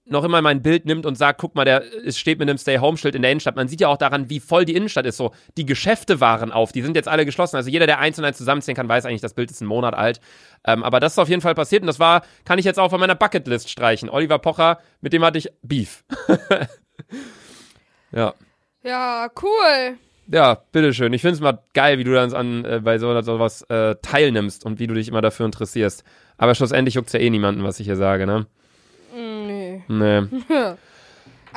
noch 0.07 0.23
immer 0.23 0.41
mein 0.41 0.61
Bild 0.61 0.85
nimmt 0.85 1.05
und 1.05 1.17
sagt, 1.17 1.39
guck 1.39 1.55
mal, 1.55 1.65
der 1.65 1.83
es 2.05 2.17
steht 2.17 2.37
mit 2.37 2.47
einem 2.47 2.59
Stay-Home-Schild 2.59 3.15
in 3.15 3.23
der 3.23 3.31
Innenstadt. 3.31 3.55
Man 3.55 3.67
sieht 3.67 3.81
ja 3.81 3.87
auch 3.87 3.97
daran, 3.97 4.29
wie 4.29 4.39
voll 4.39 4.65
die 4.65 4.75
Innenstadt 4.75 5.05
ist. 5.05 5.17
So, 5.17 5.31
die 5.57 5.65
Geschäfte 5.65 6.21
waren 6.21 6.51
auf, 6.51 6.71
die 6.71 6.83
sind 6.83 6.95
jetzt 6.95 7.07
alle 7.07 7.25
geschlossen. 7.25 7.55
Also 7.55 7.69
jeder, 7.69 7.87
der 7.87 7.99
eins 7.99 8.19
und 8.19 8.25
eins 8.25 8.37
zusammenzählen 8.37 8.75
kann, 8.75 8.87
weiß 8.87 9.05
eigentlich, 9.05 9.21
das 9.21 9.33
Bild 9.33 9.49
ist 9.49 9.61
einen 9.61 9.69
Monat 9.69 9.95
alt. 9.95 10.21
Ähm, 10.65 10.83
aber 10.83 10.99
das 10.99 11.13
ist 11.13 11.19
auf 11.19 11.29
jeden 11.29 11.41
Fall 11.41 11.55
passiert 11.55 11.81
und 11.81 11.87
das 11.87 11.99
war, 11.99 12.21
kann 12.45 12.59
ich 12.59 12.65
jetzt 12.65 12.79
auch 12.79 12.89
von 12.89 12.99
meiner 12.99 13.15
Bucketlist 13.15 13.69
streichen. 13.69 14.09
Oliver 14.09 14.37
Pocher, 14.37 14.79
mit 15.01 15.11
dem 15.11 15.23
hatte 15.23 15.39
ich 15.39 15.49
Beef. 15.63 16.03
ja. 18.11 18.33
Ja, 18.83 19.29
cool. 19.41 19.97
ja, 20.27 20.61
bitteschön. 20.71 21.11
Ich 21.13 21.21
finde 21.21 21.35
es 21.35 21.41
mal 21.41 21.57
geil, 21.73 21.97
wie 21.97 22.03
du 22.03 22.13
dann 22.13 22.31
an, 22.33 22.63
äh, 22.63 22.79
bei 22.83 22.99
so 22.99 23.19
sowas 23.21 23.63
äh, 23.63 23.95
teilnimmst 24.03 24.63
und 24.65 24.79
wie 24.79 24.85
du 24.85 24.93
dich 24.93 25.07
immer 25.07 25.21
dafür 25.21 25.47
interessierst. 25.47 26.03
Aber 26.37 26.53
schlussendlich 26.53 26.93
juckt's 26.93 27.13
ja 27.13 27.19
eh 27.19 27.31
niemanden, 27.31 27.63
was 27.63 27.79
ich 27.79 27.87
hier 27.87 27.95
sage, 27.95 28.27
ne? 28.27 28.45
Nee. 29.87 30.21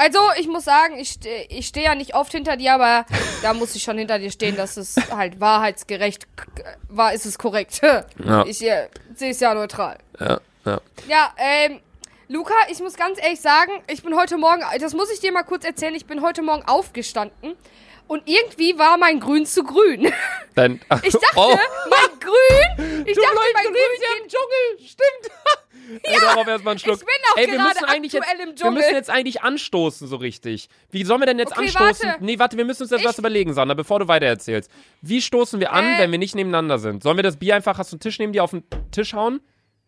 Also, 0.01 0.21
ich 0.39 0.47
muss 0.47 0.63
sagen, 0.65 0.97
ich, 0.97 1.09
ste 1.11 1.29
ich 1.49 1.67
stehe 1.67 1.87
ja 1.87 1.97
nicht 1.97 2.15
oft 2.15 2.31
hinter 2.31 2.57
dir, 2.57 2.75
aber 2.75 3.05
da 3.43 3.53
muss 3.53 3.75
ich 3.75 3.83
schon 3.83 3.99
hinter 3.99 4.21
dir 4.21 4.31
stehen, 4.31 4.55
dass 4.55 4.77
es 4.77 4.95
halt 5.11 5.41
wahrheitsgerecht 5.41 6.25
k- 6.37 6.45
war, 6.89 7.13
ist 7.13 7.27
es 7.27 7.37
korrekt. 7.37 7.81
Ja. 8.25 8.45
Ich 8.47 8.63
äh, 8.65 8.87
sehe 9.17 9.33
es 9.33 9.41
ja 9.41 9.53
neutral. 9.55 9.99
Ja, 10.21 10.39
ja. 10.65 10.81
Ja, 11.09 11.33
ähm, 11.37 11.81
Luca, 12.29 12.55
ich 12.71 12.79
muss 12.79 12.95
ganz 12.95 13.19
ehrlich 13.21 13.41
sagen, 13.41 13.73
ich 13.89 14.05
bin 14.05 14.15
heute 14.15 14.37
Morgen, 14.39 14.63
das 14.79 14.95
muss 14.95 15.11
ich 15.11 15.19
dir 15.19 15.33
mal 15.33 15.43
kurz 15.43 15.65
erzählen, 15.65 15.97
ich 15.97 16.07
bin 16.07 16.23
heute 16.23 16.43
Morgen 16.43 16.63
aufgestanden 16.69 17.57
und 18.07 18.23
irgendwie 18.29 18.79
war 18.79 18.99
mein 18.99 19.19
Grün 19.19 19.47
zu 19.47 19.65
grün. 19.65 20.13
Dein, 20.55 20.81
ach, 20.91 21.03
Ich 21.03 21.13
dachte, 21.15 21.27
oh, 21.35 21.59
mein 21.91 22.21
Grün, 22.21 23.05
ich 23.05 23.17
dachte, 23.17 23.35
mein 23.53 23.65
Grün 23.65 23.75
lebst 23.75 24.03
ja 24.03 24.23
im 24.23 24.29
Dschungel, 24.29 24.89
stimmt. 24.89 25.35
Ey, 26.03 26.21
darauf 26.21 26.47
erstmal 26.47 26.73
einen 26.73 26.79
Schluck. 26.79 26.99
ich 27.01 27.07
bin 27.07 27.15
auch 27.33 27.37
Ey, 27.37 27.47
wir 27.47 27.53
gerade 27.55 27.69
müssen 27.69 27.85
eigentlich 27.87 28.13
jetzt, 28.13 28.27
wir 28.63 28.71
müssen 28.71 28.95
jetzt 28.95 29.11
eigentlich 29.11 29.43
anstoßen, 29.43 30.07
so 30.09 30.17
richtig. 30.17 30.69
Wie 30.91 31.05
sollen 31.05 31.21
wir 31.21 31.27
denn 31.27 31.39
jetzt 31.39 31.53
Okay, 31.53 31.63
anstoßen? 31.67 32.09
warte. 32.11 32.25
Nee, 32.25 32.39
warte, 32.39 32.57
wir 32.57 32.65
müssen 32.65 32.83
uns 32.83 32.91
jetzt 32.91 33.01
Ich- 33.01 33.07
was 33.07 33.19
überlegen, 33.19 33.53
Sandra, 33.55 33.75
bevor 33.75 33.99
du 34.01 34.09
weitererzählst. 34.09 34.71
Wie 35.03 35.23
stoßen 35.23 35.61
wir 35.61 35.73
an, 35.73 35.85
Äh. 35.85 35.99
wenn 35.99 36.11
wir 36.13 36.19
nicht 36.19 36.35
nebeneinander 36.35 36.79
sind? 36.79 37.03
Sollen 37.03 37.17
wir 37.17 37.23
das 37.23 37.37
Bier 37.39 37.57
einfach, 37.57 37.79
hast 37.79 37.93
du 37.93 37.97
einen 37.97 38.01
Tisch 38.01 38.19
neben 38.19 38.33
dir 38.33 38.45
auf 38.45 38.51
den 38.51 38.65
Tisch 38.91 39.15
hauen? 39.15 39.41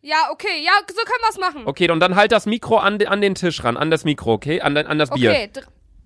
Ja, 0.02 0.30
okay, 0.32 0.62
ja, 0.64 0.72
so 0.88 0.94
können 0.94 1.20
wir 1.20 1.28
es 1.30 1.38
machen. 1.38 1.62
Okay, 1.66 1.90
und 1.90 2.00
dann 2.00 2.16
halt 2.16 2.32
das 2.32 2.46
Mikro 2.46 2.78
an, 2.78 3.02
an 3.06 3.20
den 3.20 3.34
Tisch 3.34 3.62
ran, 3.64 3.76
an 3.76 3.90
das 3.90 4.04
Mikro, 4.04 4.32
okay? 4.32 4.60
An, 4.62 4.74
an 4.76 4.98
das 4.98 5.10
Bier. 5.10 5.30
Okay, 5.30 5.50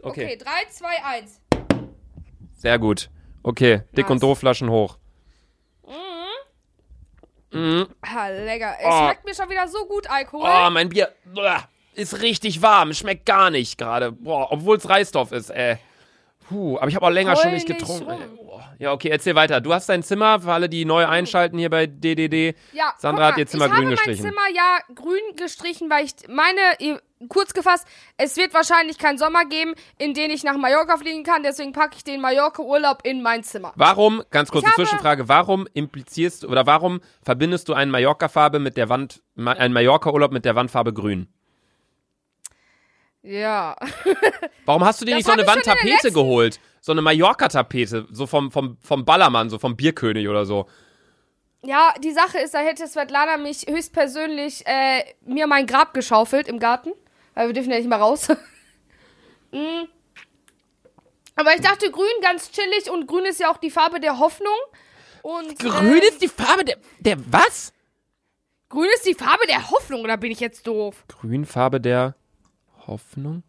Okay. 0.03 0.25
okay, 0.25 0.37
3, 0.39 0.51
2, 0.71 0.87
1. 1.05 1.41
Sehr 2.57 2.79
gut. 2.79 3.11
Okay, 3.43 3.83
dick 3.97 4.07
Nice. 4.07 4.11
und 4.11 4.23
doof 4.23 4.39
Flaschen 4.41 4.71
hoch. 4.71 4.99
Mhm. 7.55 7.87
Ah, 8.03 8.29
lecker. 8.29 8.75
Es 8.81 8.87
Oh. 8.87 9.05
schmeckt 9.05 9.25
mir 9.25 9.35
schon 9.35 9.49
wieder 9.49 9.67
so 9.69 9.85
gut, 9.87 10.09
Alkohol. 10.11 10.51
Oh, 10.53 10.71
mein 10.71 10.89
Bier 10.89 11.13
ist 11.95 12.21
richtig 12.23 12.61
warm. 12.63 12.93
Schmeckt 12.93 13.25
gar 13.27 13.51
nicht 13.51 13.79
gerade. 13.79 14.11
Boah, 14.13 14.51
obwohl 14.51 14.77
es 14.77 14.89
Reisdorf 14.89 15.31
ist, 15.33 15.51
ey. 15.51 15.77
Puh, 16.49 16.77
aber 16.79 16.89
ich 16.89 16.95
habe 16.95 17.07
auch 17.07 17.11
länger 17.11 17.35
Heul 17.35 17.43
schon 17.43 17.53
nicht 17.53 17.67
getrunken. 17.67 18.11
rum. 18.11 18.21
Boah. 18.37 18.75
Ja, 18.79 18.93
okay, 18.93 19.09
erzähl 19.09 19.35
weiter. 19.35 19.61
Du 19.61 19.73
hast 19.73 19.89
dein 19.89 20.03
Zimmer, 20.03 20.41
für 20.41 20.53
alle, 20.53 20.69
die 20.69 20.85
neu 20.85 21.07
einschalten 21.07 21.59
hier 21.59 21.71
bei 21.71 21.87
DDD. 21.87 22.55
Ja, 22.73 22.93
Sandra 22.99 23.31
guck 23.31 23.33
hat 23.33 23.37
mal, 23.37 23.41
ihr 23.41 23.47
Zimmer 23.47 23.65
ich 23.67 23.71
grün 23.73 23.85
habe 23.87 23.91
gestrichen. 23.97 24.25
mein 24.25 24.33
Zimmer 24.33 24.57
ja 24.57 24.95
grün 24.95 25.37
gestrichen, 25.37 25.91
weil 25.91 26.05
ich 26.05 26.13
meine, 26.29 26.61
kurz 27.29 27.55
gefasst, 27.55 27.87
es 28.19 28.37
wird 28.37 28.53
wahrscheinlich 28.53 28.99
keinen 28.99 29.17
Sommer 29.17 29.45
geben, 29.47 29.75
in 29.99 30.13
den 30.13 30.31
ich 30.31 30.45
nach 30.45 30.57
Mallorca 30.59 30.97
fliegen 30.99 31.25
kann, 31.25 31.43
deswegen 31.43 31.73
packe 31.73 31.97
ich 31.97 32.05
den 32.05 32.21
Mallorca-Urlaub 32.21 32.99
in 33.05 33.23
mein 33.23 33.43
Zimmer. 33.43 33.73
Warum, 33.77 34.23
ganz 34.31 34.51
kurze 34.51 34.67
Ich 34.67 34.73
habe- 34.73 34.83
Zwischenfrage, 34.83 35.29
warum 35.29 35.67
implizierst 35.73 36.45
oder 36.45 36.67
warum 36.67 37.01
verbindest 37.23 37.69
du 37.69 37.75
einen 37.75 37.91
Mallorca-Farbe 37.91 38.59
mit 38.59 38.77
der 38.77 38.89
Wand, 38.91 39.23
einen 39.37 39.73
Mallorca-Urlaub 39.73 40.33
mit 40.33 40.45
der 40.45 40.55
Wandfarbe 40.57 40.93
grün? 40.93 41.29
Ja. 43.25 43.75
Warum 44.67 44.85
hast 44.85 45.01
du 45.01 45.07
dir 45.07 45.13
Das 45.13 45.19
nicht 45.19 45.27
so 45.27 45.33
eine 45.33 45.47
Wandtapete 45.47 46.13
geholt? 46.13 46.61
So 46.81 46.93
eine 46.93 47.01
Mallorca-Tapete, 47.01 48.07
so 48.11 48.27
vom, 48.27 48.53
vom, 48.53 48.77
vom 48.81 49.05
Ballermann, 49.07 49.49
so 49.49 49.59
vom 49.59 49.77
Bierkönig 49.77 50.29
oder 50.29 50.45
so. 50.45 50.67
Ja, 51.63 51.95
die 51.99 52.13
Sache 52.13 52.39
ist, 52.39 52.53
da 52.53 52.59
hätte 52.59 52.87
Svetlana 52.87 53.39
mich 53.39 53.65
höchstpersönlich 53.67 54.67
äh, 54.67 55.03
mir 55.25 55.47
mein 55.47 55.67
Grab 55.67 55.95
geschaufelt 55.95 56.47
im 56.49 56.59
Garten. 56.59 56.93
Weil 57.33 57.49
wir 57.49 57.55
dürfen 57.55 57.71
ja 57.71 57.79
nicht 57.79 57.89
mal 57.89 58.01
raus. 58.01 58.29
Mm. 59.53 59.87
Aber 61.37 61.55
ich 61.55 61.61
dachte, 61.61 61.89
grün 61.93 62.09
ganz 62.21 62.51
chillig 62.51 62.91
und 62.91 63.07
grün 63.07 63.25
ist 63.25 63.39
ja 63.39 63.53
auch 63.53 63.57
die 63.59 63.71
Farbe 63.71 64.01
der 64.01 64.19
Hoffnung. 64.19 64.57
Und, 65.23 65.61
Grün 65.61 66.03
äh, 66.03 66.09
ist 66.09 66.21
die 66.21 66.27
Farbe 66.27 66.65
der, 66.65 66.77
der 66.99 67.17
was? 67.31 67.73
grün 68.69 68.89
ist 68.97 69.07
die 69.07 69.15
Farbe 69.15 69.47
der 69.47 69.71
Hoffnung, 69.71 70.01
oder 70.01 70.17
bin 70.17 70.33
ich 70.33 70.41
jetzt 70.41 70.67
doof? 70.67 71.05
Grünfarbe 71.07 71.81
der 71.81 72.17
Hoffnung? 72.87 73.43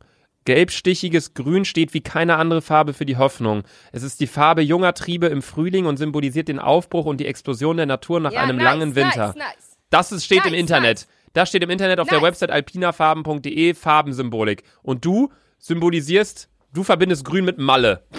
Gelbstichiges 0.46 1.34
Grün 1.34 1.65
steht 1.65 1.94
wie 1.96 2.01
keine 2.01 2.36
andere 2.36 2.62
Farbe 2.62 2.94
für 2.94 3.06
die 3.06 3.18
Hoffnung. 3.18 3.63
Es 3.92 4.04
ist 4.04 4.20
die 4.20 4.27
Farbe 4.27 4.62
junger 4.62 4.94
Triebe 4.94 5.25
im 5.27 5.42
Frühling 5.42 5.88
und 5.88 5.98
symbolisiert 5.98 6.48
den 6.48 6.60
Aufbruch 6.60 7.06
und 7.06 7.18
die 7.18 7.25
Explosion 7.25 7.77
der 7.77 7.88
Natur 7.88 8.20
nach 8.20 8.32
Ja, 8.32 8.42
einem 8.42 8.58
nice, 8.58 8.63
langen 8.65 8.96
Winter. 8.96 9.27
Nice, 9.30 9.36
nice. 9.38 9.77
Das 9.89 10.12
ist, 10.12 10.24
steht 10.25 10.46
im 10.46 10.54
Internet. 10.54 11.08
Das 11.34 11.50
steht 11.50 11.63
im 11.63 11.70
Internet 11.72 12.00
auf 12.00 12.08
der. 12.08 12.22
Website 12.22 12.51
alpinafarben.de, 12.51 13.74
Farbensymbolik. 13.74 14.63
Und 14.84 15.04
du 15.04 15.32
symbolisierst, 15.58 16.48
du 16.74 16.84
verbindest 16.84 17.25
Grün 17.25 17.46
mit 17.46 17.58
Malle. 17.58 18.04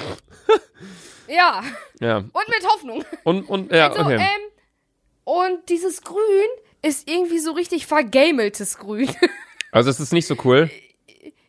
Ja, 1.28 1.62
Ja. 2.00 2.18
und 2.18 2.49
mit 2.49 2.64
Hoffnung. 2.68 3.04
Und, 3.25 3.49
und, 3.49 3.73
ja, 3.73 3.88
Also, 3.90 4.02
okay. 4.02 4.14
ähm, 4.14 4.50
und 5.25 5.68
dieses 5.68 6.02
Grün 6.02 6.20
ist 6.82 7.08
irgendwie 7.11 7.40
so 7.40 7.50
richtig 7.52 7.87
vergameltes 7.87 8.78
Grün. 8.78 9.08
Also, 9.73 9.90
es 9.90 9.99
ist 10.00 10.12
nicht 10.12 10.26
so 10.26 10.37
cool. 10.44 10.70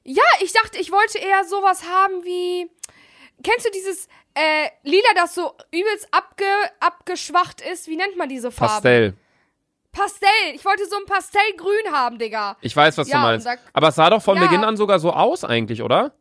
Ja, 0.08 0.24
ich 0.42 0.54
dachte, 0.54 0.80
ich 0.80 0.92
wollte 0.92 1.20
eher 1.20 1.44
sowas 1.46 1.84
haben 1.88 2.24
wie. 2.24 2.70
Kennst 3.44 3.66
du 3.68 3.70
dieses 3.72 4.08
äh, 4.34 4.70
Lila, 4.84 5.10
das 5.16 5.36
so 5.36 5.54
übelst 5.72 6.08
abge, 6.12 6.46
abgeschwacht 6.80 7.62
ist? 7.62 7.88
Wie 7.88 7.96
nennt 7.98 8.18
man 8.18 8.30
diese 8.30 8.52
Farbe? 8.52 8.74
Pastell. 8.74 9.14
Pastell. 9.92 10.56
Ich 10.56 10.66
wollte 10.66 10.86
so 10.88 10.96
ein 10.98 11.06
Pastellgrün 11.06 11.92
haben, 11.92 12.18
Digga. 12.20 12.58
Ich 12.62 12.76
weiß, 12.76 12.98
was 12.98 13.08
Ja, 13.10 13.18
du 13.18 13.22
meinst. 13.24 13.46
da- 13.46 13.56
Aber 13.74 13.90
es 13.90 13.96
sah 13.96 14.10
doch 14.10 14.22
von 14.24 14.38
Ja. 14.38 14.44
Beginn 14.44 14.64
an 14.64 14.78
sogar 14.78 15.00
so 15.00 15.12
aus, 15.12 15.44
eigentlich, 15.44 15.82
oder? 15.84 16.14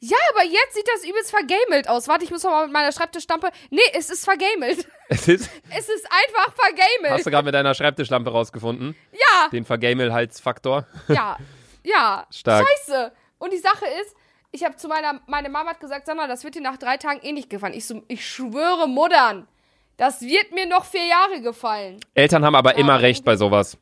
Ja, 0.00 0.16
aber 0.32 0.44
jetzt 0.44 0.74
sieht 0.74 0.86
das 0.92 1.04
übelst 1.04 1.30
vergamelt 1.30 1.88
aus. 1.88 2.08
Warte, 2.08 2.24
ich 2.24 2.30
muss 2.30 2.42
mal 2.42 2.64
mit 2.64 2.72
meiner 2.72 2.90
Schreibtischstampe. 2.92 3.50
Nee, 3.70 3.80
es 3.94 4.10
ist 4.10 4.24
vergamelt. 4.24 4.86
Es 5.08 5.28
ist. 5.28 5.50
Es 5.70 5.88
ist 5.88 6.06
einfach 6.10 6.54
vergamelt. 6.54 7.12
Hast 7.12 7.26
du 7.26 7.30
gerade 7.30 7.44
mit 7.44 7.54
deiner 7.54 7.74
Schreibtischlampe 7.74 8.30
rausgefunden? 8.30 8.96
ja, 9.12 9.48
Den 9.48 9.64
Vergamel-Halsfaktor. 9.64 10.86
ja, 11.08 11.36
ja. 11.84 12.26
Stark. 12.30 12.66
Scheiße. 12.66 13.12
Und 13.38 13.52
die 13.52 13.58
Sache 13.58 13.86
ist, 14.02 14.14
ich 14.52 14.64
habe 14.64 14.76
zu 14.76 14.88
meiner, 14.88 15.20
meine 15.26 15.48
Mama 15.48 15.70
hat 15.70 15.80
gesagt, 15.80 16.06
sag 16.06 16.16
mal, 16.16 16.28
das 16.28 16.44
wird 16.44 16.54
dir 16.54 16.62
nach 16.62 16.76
drei 16.76 16.96
Tagen 16.96 17.20
eh 17.22 17.32
nicht 17.32 17.50
gefallen. 17.50 17.74
Ich 17.74 17.86
so, 17.86 18.02
ich 18.08 18.26
schwöre, 18.26 18.88
Muttern, 18.88 19.48
das 19.96 20.22
wird 20.22 20.52
mir 20.52 20.66
noch 20.66 20.84
vier 20.84 21.06
Jahre 21.06 21.40
gefallen. 21.40 21.98
Eltern 22.14 22.44
haben 22.44 22.54
aber 22.54 22.76
immer 22.76 22.94
und 22.94 23.00
recht 23.00 23.24
bei 23.24 23.36
sowas. 23.36 23.76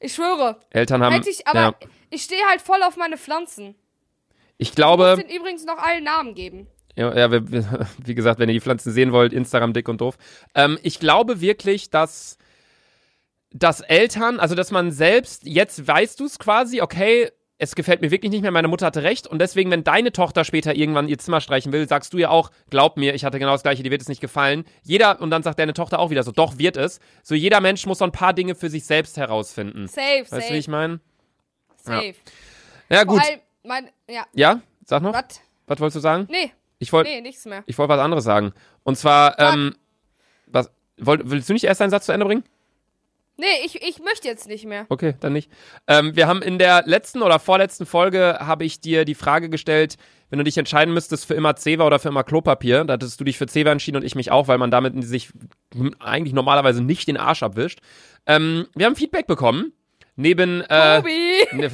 Ich 0.00 0.14
schwöre. 0.14 0.58
Eltern 0.70 1.02
haben. 1.02 1.12
Hätte 1.12 1.30
ich, 1.30 1.46
aber 1.46 1.60
ja. 1.60 1.74
ich 2.10 2.22
stehe 2.22 2.42
halt 2.48 2.62
voll 2.62 2.82
auf 2.82 2.96
meine 2.96 3.18
Pflanzen. 3.18 3.74
Ich 4.56 4.70
Ich 4.70 4.74
glaube. 4.74 5.14
muss 5.16 5.24
den 5.24 5.34
übrigens 5.34 5.64
noch 5.64 5.78
allen 5.78 6.04
Namen 6.04 6.34
geben. 6.34 6.66
Ja, 6.96 7.16
ja 7.16 7.30
wie 8.04 8.14
gesagt, 8.14 8.38
wenn 8.40 8.48
ihr 8.48 8.54
die 8.54 8.60
Pflanzen 8.60 8.92
sehen 8.92 9.12
wollt, 9.12 9.32
Instagram 9.32 9.72
dick 9.72 9.88
und 9.88 10.00
doof. 10.00 10.16
Ähm, 10.54 10.78
ich 10.82 11.00
glaube 11.00 11.40
wirklich, 11.40 11.90
dass, 11.90 12.38
dass 13.52 13.80
Eltern, 13.80 14.38
also 14.40 14.54
dass 14.54 14.70
man 14.70 14.92
selbst, 14.92 15.44
jetzt 15.46 15.86
weißt 15.86 16.20
du 16.20 16.24
es 16.26 16.38
quasi, 16.38 16.80
okay, 16.80 17.30
es 17.58 17.74
gefällt 17.74 18.00
mir 18.00 18.10
wirklich 18.10 18.30
nicht 18.30 18.40
mehr, 18.40 18.50
meine 18.52 18.68
Mutter 18.68 18.86
hatte 18.86 19.02
recht 19.02 19.26
und 19.26 19.38
deswegen, 19.38 19.70
wenn 19.70 19.84
deine 19.84 20.12
Tochter 20.12 20.44
später 20.44 20.74
irgendwann 20.74 21.08
ihr 21.08 21.18
Zimmer 21.18 21.42
streichen 21.42 21.72
will, 21.72 21.86
sagst 21.86 22.14
du 22.14 22.18
ja 22.18 22.30
auch, 22.30 22.50
glaub 22.70 22.96
mir, 22.96 23.14
ich 23.14 23.24
hatte 23.24 23.38
genau 23.38 23.52
das 23.52 23.62
gleiche, 23.62 23.82
dir 23.82 23.90
wird 23.90 24.00
es 24.00 24.08
nicht 24.08 24.22
gefallen. 24.22 24.64
Jeder, 24.82 25.20
und 25.20 25.30
dann 25.30 25.42
sagt 25.42 25.58
deine 25.58 25.74
Tochter 25.74 25.98
auch 25.98 26.08
wieder 26.10 26.22
so, 26.22 26.32
doch, 26.32 26.56
wird 26.56 26.78
es. 26.78 27.00
So 27.22 27.34
jeder 27.34 27.60
Mensch 27.60 27.84
muss 27.84 27.98
so 27.98 28.04
ein 28.06 28.12
paar 28.12 28.32
Dinge 28.32 28.54
für 28.54 28.70
sich 28.70 28.84
selbst 28.86 29.18
herausfinden. 29.18 29.88
Safe, 29.88 30.20
Weißt 30.22 30.32
du, 30.32 30.36
wie 30.36 30.40
safe, 30.42 30.56
ich 30.56 30.68
meine? 30.68 31.00
safe. 31.76 32.14
Ja, 32.88 33.04
gut. 33.04 33.20
Vor 33.20 33.28
allem, 33.30 33.40
mein, 33.62 33.90
ja, 34.08 34.24
Ja, 34.32 34.60
sag 34.86 35.02
noch. 35.02 35.12
was? 35.12 35.40
Was 35.66 35.80
wolltest 35.80 35.96
du 35.96 36.00
sagen? 36.00 36.28
Nee, 36.30 36.52
Ich 36.78 36.92
wollte 36.94 37.10
nee, 37.10 37.20
nichts 37.20 37.44
mehr. 37.44 37.62
Ich 37.66 37.76
wollte 37.76 37.92
was 37.92 38.00
anderes 38.00 38.24
sagen. 38.24 38.54
Und 38.84 38.96
zwar, 38.96 39.38
ähm, 39.38 39.76
was, 40.46 40.70
wollt, 40.96 41.28
willst 41.30 41.48
du 41.48 41.52
nicht 41.52 41.64
erst 41.64 41.82
deinen 41.82 41.90
Satz 41.90 42.06
zu 42.06 42.12
Ende 42.12 42.24
bringen? 42.24 42.42
Nee, 43.40 43.64
ich, 43.64 43.80
ich 43.82 44.00
möchte 44.00 44.28
jetzt 44.28 44.48
nicht 44.48 44.66
mehr. 44.66 44.84
Okay, 44.90 45.14
dann 45.20 45.32
nicht. 45.32 45.50
Ähm, 45.86 46.14
wir 46.14 46.28
haben 46.28 46.42
in 46.42 46.58
der 46.58 46.82
letzten 46.84 47.22
oder 47.22 47.38
vorletzten 47.38 47.86
Folge, 47.86 48.36
habe 48.38 48.66
ich 48.66 48.82
dir 48.82 49.06
die 49.06 49.14
Frage 49.14 49.48
gestellt, 49.48 49.96
wenn 50.28 50.38
du 50.38 50.44
dich 50.44 50.58
entscheiden 50.58 50.92
müsstest 50.92 51.24
für 51.24 51.32
immer 51.32 51.56
Zewa 51.56 51.86
oder 51.86 51.98
für 51.98 52.10
immer 52.10 52.22
Klopapier, 52.22 52.84
da 52.84 52.92
hattest 52.92 53.18
du 53.18 53.24
dich 53.24 53.38
für 53.38 53.46
Zewa 53.46 53.72
entschieden 53.72 53.96
und 53.96 54.04
ich 54.04 54.14
mich 54.14 54.30
auch, 54.30 54.46
weil 54.46 54.58
man 54.58 54.70
damit 54.70 55.02
sich 55.02 55.30
eigentlich 56.00 56.34
normalerweise 56.34 56.82
nicht 56.82 57.08
den 57.08 57.16
Arsch 57.16 57.42
abwischt. 57.42 57.80
Ähm, 58.26 58.66
wir 58.74 58.84
haben 58.84 58.94
Feedback 58.94 59.26
bekommen. 59.26 59.72
Neben 60.20 60.60
äh! 60.68 61.02
Ne, 61.52 61.70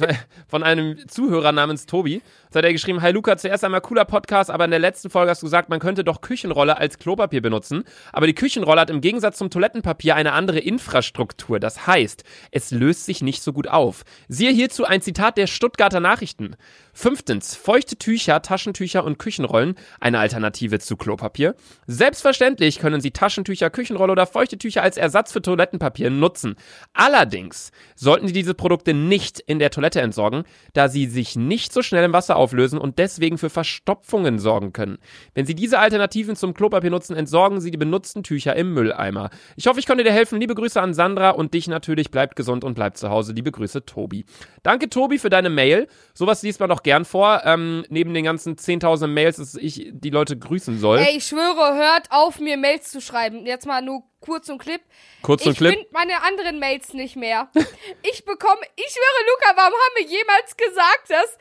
von 0.47 0.63
einem 0.63 1.07
Zuhörer 1.07 1.51
namens 1.51 1.85
Tobi. 1.85 2.21
Da 2.51 2.59
hat 2.59 2.65
er 2.65 2.71
geschrieben, 2.71 3.01
Hi 3.01 3.11
Luca, 3.11 3.35
zuerst 3.37 3.65
einmal 3.65 3.81
cooler 3.81 4.05
Podcast, 4.05 4.49
aber 4.49 4.65
in 4.65 4.71
der 4.71 4.79
letzten 4.79 5.09
Folge 5.09 5.29
hast 5.29 5.41
du 5.41 5.45
gesagt, 5.45 5.67
man 5.67 5.79
könnte 5.79 6.05
doch 6.05 6.21
Küchenrolle 6.21 6.77
als 6.77 6.97
Klopapier 6.97 7.41
benutzen. 7.41 7.83
Aber 8.13 8.25
die 8.25 8.33
Küchenrolle 8.33 8.79
hat 8.79 8.89
im 8.89 9.01
Gegensatz 9.01 9.37
zum 9.37 9.49
Toilettenpapier 9.49 10.15
eine 10.15 10.31
andere 10.31 10.59
Infrastruktur. 10.59 11.59
Das 11.59 11.85
heißt, 11.87 12.23
es 12.51 12.71
löst 12.71 13.05
sich 13.05 13.21
nicht 13.21 13.43
so 13.43 13.51
gut 13.51 13.67
auf. 13.67 14.03
Siehe 14.29 14.51
hierzu 14.51 14.85
ein 14.85 15.01
Zitat 15.01 15.37
der 15.37 15.47
Stuttgarter 15.47 15.99
Nachrichten. 15.99 16.55
Fünftens, 16.93 17.53
feuchte 17.55 17.97
Tücher, 17.97 18.41
Taschentücher 18.41 19.03
und 19.03 19.19
Küchenrollen, 19.19 19.75
eine 19.99 20.19
Alternative 20.19 20.79
zu 20.79 20.95
Klopapier. 20.95 21.53
Selbstverständlich 21.85 22.79
können 22.79 23.01
Sie 23.01 23.11
Taschentücher, 23.11 23.69
Küchenrolle 23.69 24.13
oder 24.13 24.25
feuchte 24.25 24.57
Tücher 24.57 24.83
als 24.83 24.95
Ersatz 24.95 25.33
für 25.33 25.41
Toilettenpapier 25.41 26.09
nutzen. 26.09 26.55
Allerdings 26.93 27.71
sollten 27.95 28.27
sollten 28.27 28.27
Sie 28.27 28.33
diese 28.37 28.53
Produkte 28.53 28.93
nicht 28.93 29.39
in 29.39 29.59
der 29.59 29.71
Toilette 29.71 30.01
entsorgen, 30.01 30.43
da 30.73 30.87
sie 30.87 31.07
sich 31.07 31.35
nicht 31.35 31.73
so 31.73 31.81
schnell 31.81 32.03
im 32.03 32.13
Wasser 32.13 32.35
auflösen 32.35 32.79
und 32.79 32.99
deswegen 32.99 33.37
für 33.37 33.49
Verstopfungen 33.49 34.39
sorgen 34.39 34.73
können. 34.73 34.99
Wenn 35.33 35.45
Sie 35.45 35.55
diese 35.55 35.79
Alternativen 35.79 36.35
zum 36.35 36.53
Klopapier 36.53 36.91
nutzen, 36.91 37.15
entsorgen 37.15 37.59
Sie 37.61 37.71
die 37.71 37.77
benutzten 37.77 38.23
Tücher 38.23 38.55
im 38.55 38.73
Mülleimer. 38.73 39.29
Ich 39.55 39.67
hoffe, 39.67 39.79
ich 39.79 39.87
konnte 39.87 40.03
dir 40.03 40.11
helfen. 40.11 40.39
Liebe 40.39 40.55
Grüße 40.55 40.81
an 40.81 40.93
Sandra 40.93 41.31
und 41.31 41.53
dich 41.53 41.67
natürlich. 41.67 42.11
Bleibt 42.11 42.35
gesund 42.35 42.63
und 42.63 42.75
bleibt 42.75 42.97
zu 42.97 43.09
Hause. 43.09 43.33
Liebe 43.33 43.51
Grüße, 43.51 43.85
Tobi. 43.85 44.25
Danke, 44.63 44.89
Tobi, 44.89 45.17
für 45.17 45.29
deine 45.29 45.49
Mail. 45.49 45.87
Sowas 46.13 46.43
liest 46.43 46.59
man 46.59 46.69
doch 46.69 46.83
gern 46.83 47.05
vor. 47.05 47.41
Ähm, 47.45 47.83
neben 47.89 48.13
den 48.13 48.23
ganzen 48.23 48.55
10.000 48.55 49.07
Mails, 49.07 49.37
dass 49.37 49.55
ich 49.55 49.91
die 49.91 50.09
Leute 50.09 50.37
grüßen 50.37 50.79
soll. 50.79 50.99
Ey, 50.99 51.17
ich 51.17 51.25
schwöre, 51.25 51.75
hört 51.75 52.07
auf, 52.11 52.39
mir 52.39 52.57
Mails 52.57 52.91
zu 52.91 53.01
schreiben. 53.01 53.45
Jetzt 53.45 53.65
mal 53.65 53.81
nur 53.81 54.03
kurz 54.19 54.49
und 54.49 54.59
Clip. 54.59 54.81
Kurz 55.21 55.45
und 55.45 55.53
ich 55.53 55.57
Clip. 55.57 55.73
finde 55.73 55.87
meine 55.91 56.23
anderen 56.23 56.59
Mails 56.59 56.93
nicht 56.93 57.15
mehr. 57.15 57.49
ich 58.03 58.25
bekomme, 58.25 58.61
ich 58.75 58.85
schwöre, 58.89 59.29
Luca, 59.29 59.57
warum 59.57 59.73
haben 59.73 59.95
wir 59.95 60.05
jemals 60.05 60.57
gesagt, 60.57 61.09
dass. 61.09 61.37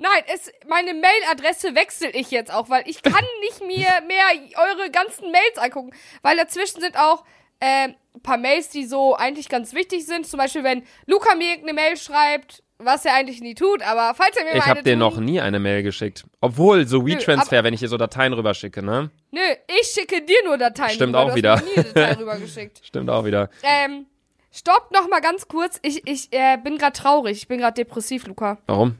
Nein, 0.00 0.22
es, 0.28 0.52
meine 0.68 0.94
Mailadresse 0.94 1.74
wechsle 1.74 2.10
ich 2.10 2.30
jetzt 2.30 2.52
auch, 2.52 2.68
weil 2.68 2.88
ich 2.88 3.02
kann 3.02 3.24
nicht 3.40 3.60
mir 3.64 3.88
mehr 4.06 4.26
eure 4.56 4.90
ganzen 4.90 5.32
Mails 5.32 5.58
angucken. 5.58 5.92
Weil 6.22 6.36
dazwischen 6.36 6.80
sind 6.80 6.96
auch 6.96 7.24
äh, 7.58 7.88
ein 7.88 8.22
paar 8.22 8.36
Mails, 8.36 8.68
die 8.68 8.84
so 8.84 9.16
eigentlich 9.16 9.48
ganz 9.48 9.74
wichtig 9.74 10.06
sind. 10.06 10.26
Zum 10.26 10.38
Beispiel, 10.38 10.62
wenn 10.62 10.86
Luca 11.06 11.34
mir 11.34 11.50
irgendeine 11.50 11.74
Mail 11.74 11.96
schreibt, 11.96 12.62
was 12.78 13.04
er 13.04 13.14
eigentlich 13.14 13.40
nie 13.40 13.54
tut, 13.54 13.82
aber 13.82 14.14
falls 14.14 14.36
er 14.36 14.44
mir 14.44 14.50
Ich 14.52 14.58
mal 14.58 14.66
habe 14.66 14.82
dir 14.82 14.92
tut, 14.92 14.98
noch 15.00 15.18
nie 15.18 15.40
eine 15.40 15.58
Mail 15.58 15.82
geschickt. 15.82 16.24
Obwohl, 16.40 16.86
so 16.86 17.06
WeTransfer, 17.06 17.64
wenn 17.64 17.74
ich 17.74 17.80
dir 17.80 17.88
so 17.88 17.96
Dateien 17.96 18.32
rüberschicke, 18.32 18.82
ne? 18.82 19.10
Nö, 19.32 19.40
ich 19.80 19.88
schicke 19.88 20.22
dir 20.22 20.38
nur 20.44 20.58
Dateien 20.58 20.90
Stimmt 20.90 21.14
rüber. 21.16 21.32
auch 21.32 21.34
wieder. 21.34 21.60
Stimmt 22.82 23.10
auch 23.10 23.24
wieder. 23.24 23.50
Ähm, 23.62 24.06
stopp 24.52 24.90
noch 24.92 25.08
mal 25.08 25.20
ganz 25.20 25.48
kurz. 25.48 25.78
Ich, 25.82 26.06
ich 26.06 26.32
äh, 26.32 26.56
bin 26.62 26.78
gerade 26.78 26.92
traurig. 26.96 27.36
Ich 27.38 27.48
bin 27.48 27.58
gerade 27.58 27.74
depressiv, 27.74 28.26
Luca. 28.26 28.58
Warum? 28.66 28.96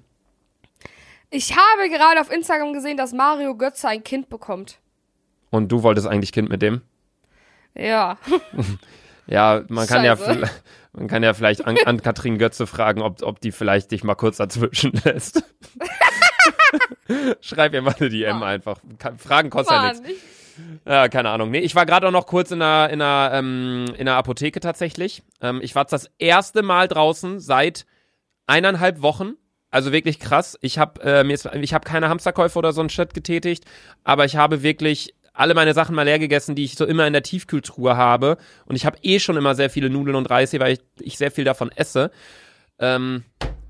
Ich 1.30 1.52
habe 1.56 1.88
gerade 1.90 2.20
auf 2.20 2.30
Instagram 2.32 2.72
gesehen, 2.72 2.96
dass 2.96 3.12
Mario 3.12 3.54
Götze 3.54 3.88
ein 3.88 4.02
Kind 4.02 4.28
bekommt. 4.28 4.78
Und 5.50 5.70
du 5.70 5.82
wolltest 5.82 6.06
eigentlich 6.06 6.32
Kind 6.32 6.48
mit 6.48 6.62
dem? 6.62 6.82
Ja. 7.74 8.18
Ja, 9.30 9.62
man 9.68 9.86
kann 9.86 10.04
ja, 10.06 10.16
Scheiße. 10.16 10.30
vl- 10.42 10.50
man 10.98 11.08
kann 11.08 11.22
ja 11.22 11.32
vielleicht 11.32 11.64
an, 11.64 11.76
an 11.84 12.02
Katrin 12.02 12.38
Götze 12.38 12.66
fragen, 12.66 13.02
ob, 13.02 13.22
ob 13.22 13.40
die 13.40 13.52
vielleicht 13.52 13.90
dich 13.90 14.04
mal 14.04 14.14
kurz 14.14 14.38
dazwischen 14.38 14.92
lässt. 15.04 15.42
Schreib 17.40 17.72
ihr 17.72 17.82
mal 17.82 17.94
eine 17.98 18.08
DM 18.08 18.38
Mann. 18.40 18.48
einfach. 18.48 18.78
Fragen 19.16 19.50
kostet 19.50 19.76
ja 19.76 19.82
nichts. 19.88 20.00
Mann, 20.00 20.10
ich, 20.10 20.18
Ja, 20.86 21.08
keine 21.08 21.30
Ahnung. 21.30 21.50
Nee, 21.50 21.60
ich 21.60 21.74
war 21.74 21.86
gerade 21.86 22.08
auch 22.08 22.12
noch 22.12 22.26
kurz 22.26 22.50
in 22.50 22.60
einer, 22.60 22.90
in 22.92 23.00
einer, 23.00 23.34
ähm, 23.34 23.86
in 23.94 24.08
einer 24.08 24.16
Apotheke 24.16 24.60
tatsächlich. 24.60 25.22
Ähm, 25.40 25.60
ich 25.62 25.74
war 25.74 25.84
das 25.84 26.10
erste 26.18 26.62
Mal 26.62 26.88
draußen 26.88 27.40
seit 27.40 27.86
eineinhalb 28.46 29.00
Wochen. 29.00 29.34
Also 29.70 29.92
wirklich 29.92 30.18
krass. 30.18 30.58
Ich 30.62 30.78
habe 30.78 31.00
äh, 31.02 31.24
mir 31.24 31.34
ist, 31.34 31.46
ich 31.54 31.74
habe 31.74 31.84
keine 31.84 32.08
Hamsterkäufe 32.08 32.58
oder 32.58 32.72
so 32.72 32.80
ein 32.80 32.88
Shit 32.88 33.12
getätigt, 33.12 33.64
aber 34.02 34.24
ich 34.24 34.36
habe 34.36 34.62
wirklich 34.62 35.14
alle 35.38 35.54
meine 35.54 35.72
Sachen 35.74 35.94
mal 35.94 36.02
leer 36.02 36.18
gegessen, 36.18 36.54
die 36.54 36.64
ich 36.64 36.74
so 36.74 36.84
immer 36.84 37.06
in 37.06 37.12
der 37.12 37.22
Tiefkühltruhe 37.22 37.96
habe. 37.96 38.36
Und 38.66 38.76
ich 38.76 38.84
habe 38.84 38.98
eh 39.02 39.18
schon 39.20 39.36
immer 39.36 39.54
sehr 39.54 39.70
viele 39.70 39.88
Nudeln 39.88 40.16
und 40.16 40.28
Reis 40.28 40.50
hier, 40.50 40.60
weil 40.60 40.74
ich, 40.74 40.80
ich 41.00 41.18
sehr 41.18 41.30
viel 41.30 41.44
davon 41.44 41.70
esse. 41.72 42.10
Ähm, 42.78 43.22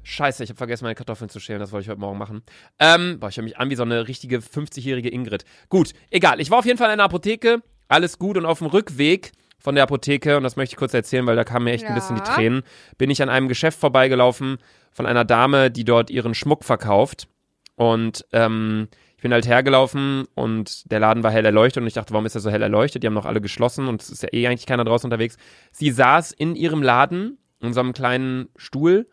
scheiße, 0.03 0.43
ich 0.43 0.51
habe 0.51 0.57
vergessen, 0.57 0.85
meine 0.85 0.95
Kartoffeln 0.95 1.29
zu 1.29 1.41
schälen. 1.41 1.61
Das 1.61 1.71
wollte 1.73 1.85
ich 1.85 1.91
heute 1.91 2.01
Morgen 2.01 2.19
machen. 2.19 2.43
Ähm, 2.79 3.21
boah, 3.21 3.29
ich 3.29 3.37
höre 3.37 3.45
mich 3.45 3.59
an 3.59 3.69
wie 3.71 3.75
so 3.75 3.83
eine 3.83 4.09
richtige 4.09 4.39
50-jährige 4.39 5.11
Ingrid. 5.11 5.45
Gut, 5.69 5.93
egal. 6.11 6.41
Ich 6.41 6.51
war 6.51 6.59
auf 6.59 6.67
jeden 6.67 6.79
Fall 6.79 6.89
in 6.89 6.95
einer 6.95 7.05
Apotheke. 7.05 7.63
Alles 7.89 8.19
gut. 8.19 8.37
Und 8.37 8.47
auf 8.47 8.59
dem 8.59 8.69
Rückweg 8.69 9.33
von 9.59 9.75
der 9.75 9.85
Apotheke, 9.85 10.37
und 10.37 10.45
das 10.45 10.57
möchte 10.57 10.75
ich 10.75 10.79
kurz 10.79 10.95
erzählen, 10.95 11.27
weil 11.27 11.37
da 11.37 11.45
kamen 11.45 11.65
mir 11.65 11.73
echt 11.73 11.85
ein 11.85 11.95
bisschen 11.95 12.17
die 12.17 12.23
Ja. 12.23 12.35
Tränen, 12.35 12.63
bin 12.97 13.11
ich 13.11 13.23
an 13.23 13.29
einem 13.29 13.49
Geschäft 13.49 13.79
vorbeigelaufen 13.79 14.59
von 14.93 15.05
einer 15.05 15.25
Dame, 15.25 15.71
die 15.71 15.85
dort 15.85 16.11
ihren 16.11 16.35
Schmuck 16.35 16.65
verkauft. 16.65 17.29
Und 17.75 18.25
ähm, 18.33 18.89
ich 19.19 19.23
bin 19.23 19.33
halt 19.33 19.49
hergelaufen 19.49 20.27
und 20.37 20.89
der 20.93 21.01
Laden 21.01 21.25
war 21.25 21.33
hell 21.33 21.45
erleuchtet 21.45 21.81
und 21.81 21.89
ich 21.89 21.95
dachte, 21.95 22.13
warum 22.13 22.25
ist 22.25 22.37
er 22.37 22.41
so 22.41 22.51
hell 22.51 22.63
erleuchtet? 22.63 23.03
Die 23.03 23.09
haben 23.09 23.15
noch 23.15 23.27
alle 23.27 23.41
geschlossen 23.41 23.89
und 23.89 24.01
es 24.01 24.11
ist 24.11 24.23
ja 24.23 24.29
eh 24.33 24.47
eigentlich 24.47 24.65
keiner 24.65 24.85
draußen 24.85 25.09
unterwegs. 25.09 25.37
Sie 25.73 25.91
saß 25.91 26.31
in 26.31 26.55
ihrem 26.55 26.85
Laden, 26.85 27.37
in 27.61 27.73
so 27.73 27.81
einem 27.81 27.95
kleinen 27.95 28.49
Stuhl 28.55 29.09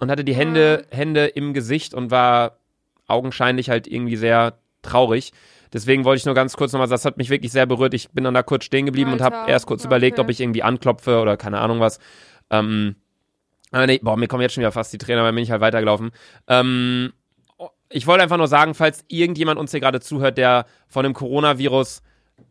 und 0.00 0.10
hatte 0.10 0.24
die 0.24 0.34
Hände, 0.34 0.84
Hände 0.90 1.26
im 1.26 1.54
Gesicht 1.54 1.94
und 1.94 2.10
war 2.10 2.58
augenscheinlich 3.06 3.70
halt 3.70 3.86
irgendwie 3.86 4.16
sehr 4.16 4.58
traurig. 4.82 5.32
Deswegen 5.72 6.04
wollte 6.04 6.18
ich 6.18 6.26
nur 6.26 6.34
ganz 6.34 6.56
kurz 6.56 6.72
nochmal 6.72 6.88
das 6.88 7.04
hat 7.04 7.16
mich 7.16 7.30
wirklich 7.30 7.52
sehr 7.52 7.66
berührt. 7.66 7.94
Ich 7.94 8.10
bin 8.10 8.24
dann 8.24 8.34
da 8.34 8.42
kurz 8.42 8.64
stehen 8.64 8.84
geblieben 8.84 9.12
und 9.12 9.20
habe 9.20 9.36
Alter, 9.36 9.52
erst 9.52 9.66
kurz 9.66 9.84
überlegt, 9.84 10.18
okay. 10.18 10.24
ob 10.24 10.30
ich 10.30 10.40
irgendwie 10.40 10.64
anklopfe 10.64 11.20
oder 11.20 11.36
keine 11.36 11.60
Ahnung 11.60 11.78
was. 11.78 12.00
Ähm, 12.50 12.96
aber 13.70 13.86
nee, 13.86 14.00
boah, 14.02 14.16
mir 14.16 14.26
kommen 14.26 14.42
jetzt 14.42 14.54
schon 14.54 14.62
wieder 14.62 14.72
fast 14.72 14.92
die 14.92 14.98
Tränen, 14.98 15.20
aber 15.20 15.32
bin 15.32 15.44
ich 15.44 15.52
halt 15.52 15.60
weitergelaufen. 15.60 16.10
Ähm, 16.48 17.12
ich 17.88 18.06
wollte 18.06 18.22
einfach 18.22 18.36
nur 18.36 18.48
sagen, 18.48 18.74
falls 18.74 19.04
irgendjemand 19.08 19.58
uns 19.58 19.70
hier 19.70 19.80
gerade 19.80 20.00
zuhört, 20.00 20.38
der 20.38 20.66
von 20.88 21.04
dem 21.04 21.14
Coronavirus 21.14 22.02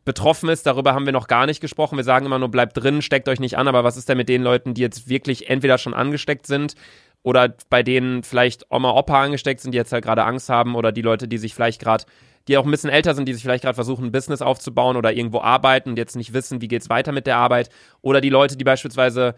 betroffen 0.03 0.49
ist, 0.49 0.65
darüber 0.65 0.93
haben 0.93 1.05
wir 1.05 1.13
noch 1.13 1.27
gar 1.27 1.45
nicht 1.45 1.61
gesprochen. 1.61 1.97
Wir 1.97 2.03
sagen 2.03 2.25
immer 2.25 2.39
nur, 2.39 2.49
bleibt 2.49 2.77
drin, 2.77 3.01
steckt 3.01 3.27
euch 3.27 3.39
nicht 3.39 3.57
an, 3.57 3.67
aber 3.67 3.83
was 3.83 3.97
ist 3.97 4.09
denn 4.09 4.17
mit 4.17 4.29
den 4.29 4.43
Leuten, 4.43 4.73
die 4.73 4.81
jetzt 4.81 5.09
wirklich 5.09 5.49
entweder 5.49 5.77
schon 5.77 5.93
angesteckt 5.93 6.47
sind 6.47 6.75
oder 7.23 7.55
bei 7.69 7.83
denen 7.83 8.23
vielleicht 8.23 8.71
Oma, 8.71 8.91
Opa 8.91 9.23
angesteckt 9.23 9.61
sind, 9.61 9.71
die 9.71 9.77
jetzt 9.77 9.91
halt 9.91 10.05
gerade 10.05 10.23
Angst 10.23 10.49
haben 10.49 10.75
oder 10.75 10.91
die 10.91 11.01
Leute, 11.01 11.27
die 11.27 11.37
sich 11.37 11.53
vielleicht 11.53 11.81
gerade, 11.81 12.05
die 12.47 12.57
auch 12.57 12.65
ein 12.65 12.71
bisschen 12.71 12.89
älter 12.89 13.15
sind, 13.15 13.27
die 13.27 13.33
sich 13.33 13.43
vielleicht 13.43 13.63
gerade 13.63 13.75
versuchen, 13.75 14.05
ein 14.05 14.11
Business 14.11 14.41
aufzubauen 14.41 14.95
oder 14.95 15.11
irgendwo 15.11 15.41
arbeiten 15.41 15.89
und 15.89 15.97
jetzt 15.97 16.15
nicht 16.15 16.33
wissen, 16.33 16.61
wie 16.61 16.67
geht's 16.67 16.89
weiter 16.89 17.11
mit 17.11 17.27
der 17.27 17.37
Arbeit 17.37 17.69
oder 18.01 18.21
die 18.21 18.29
Leute, 18.29 18.57
die 18.57 18.63
beispielsweise 18.63 19.35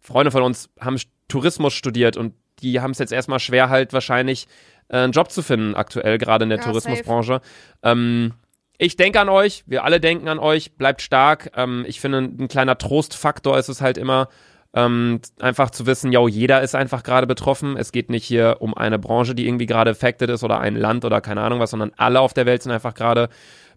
Freunde 0.00 0.30
von 0.30 0.42
uns 0.42 0.68
haben 0.80 0.98
Tourismus 1.28 1.72
studiert 1.72 2.16
und 2.16 2.34
die 2.60 2.80
haben 2.80 2.90
es 2.90 2.98
jetzt 2.98 3.12
erstmal 3.12 3.40
schwer 3.40 3.70
halt 3.70 3.92
wahrscheinlich 3.92 4.46
einen 4.92 5.12
Job 5.12 5.30
zu 5.30 5.42
finden 5.42 5.74
aktuell, 5.74 6.18
gerade 6.18 6.44
in 6.44 6.50
der 6.50 6.58
Ja, 6.58 6.64
Tourismusbranche. 6.64 7.40
Ähm, 7.82 8.34
ich 8.78 8.96
denke 8.96 9.20
an 9.20 9.28
euch, 9.28 9.64
wir 9.66 9.84
alle 9.84 10.00
denken 10.00 10.28
an 10.28 10.38
euch, 10.38 10.76
bleibt 10.76 11.02
stark. 11.02 11.52
Ähm, 11.56 11.84
ich 11.86 12.00
finde, 12.00 12.18
ein 12.18 12.48
kleiner 12.48 12.78
Trostfaktor 12.78 13.58
ist 13.58 13.68
es 13.68 13.80
halt 13.80 13.96
immer, 13.96 14.28
ähm, 14.74 15.20
einfach 15.38 15.70
zu 15.70 15.86
wissen, 15.86 16.12
ja, 16.12 16.26
jeder 16.26 16.62
ist 16.62 16.74
einfach 16.74 17.02
gerade 17.02 17.26
betroffen. 17.26 17.76
Es 17.76 17.92
geht 17.92 18.10
nicht 18.10 18.24
hier 18.24 18.56
um 18.60 18.74
eine 18.74 18.98
Branche, 18.98 19.34
die 19.34 19.46
irgendwie 19.46 19.66
gerade 19.66 19.90
affected 19.90 20.30
ist 20.30 20.44
oder 20.44 20.60
ein 20.60 20.76
Land 20.76 21.04
oder 21.04 21.20
keine 21.20 21.42
Ahnung 21.42 21.60
was, 21.60 21.70
sondern 21.70 21.92
alle 21.96 22.20
auf 22.20 22.32
der 22.32 22.46
Welt 22.46 22.62
sind 22.62 22.72
einfach 22.72 22.94
gerade 22.94 23.28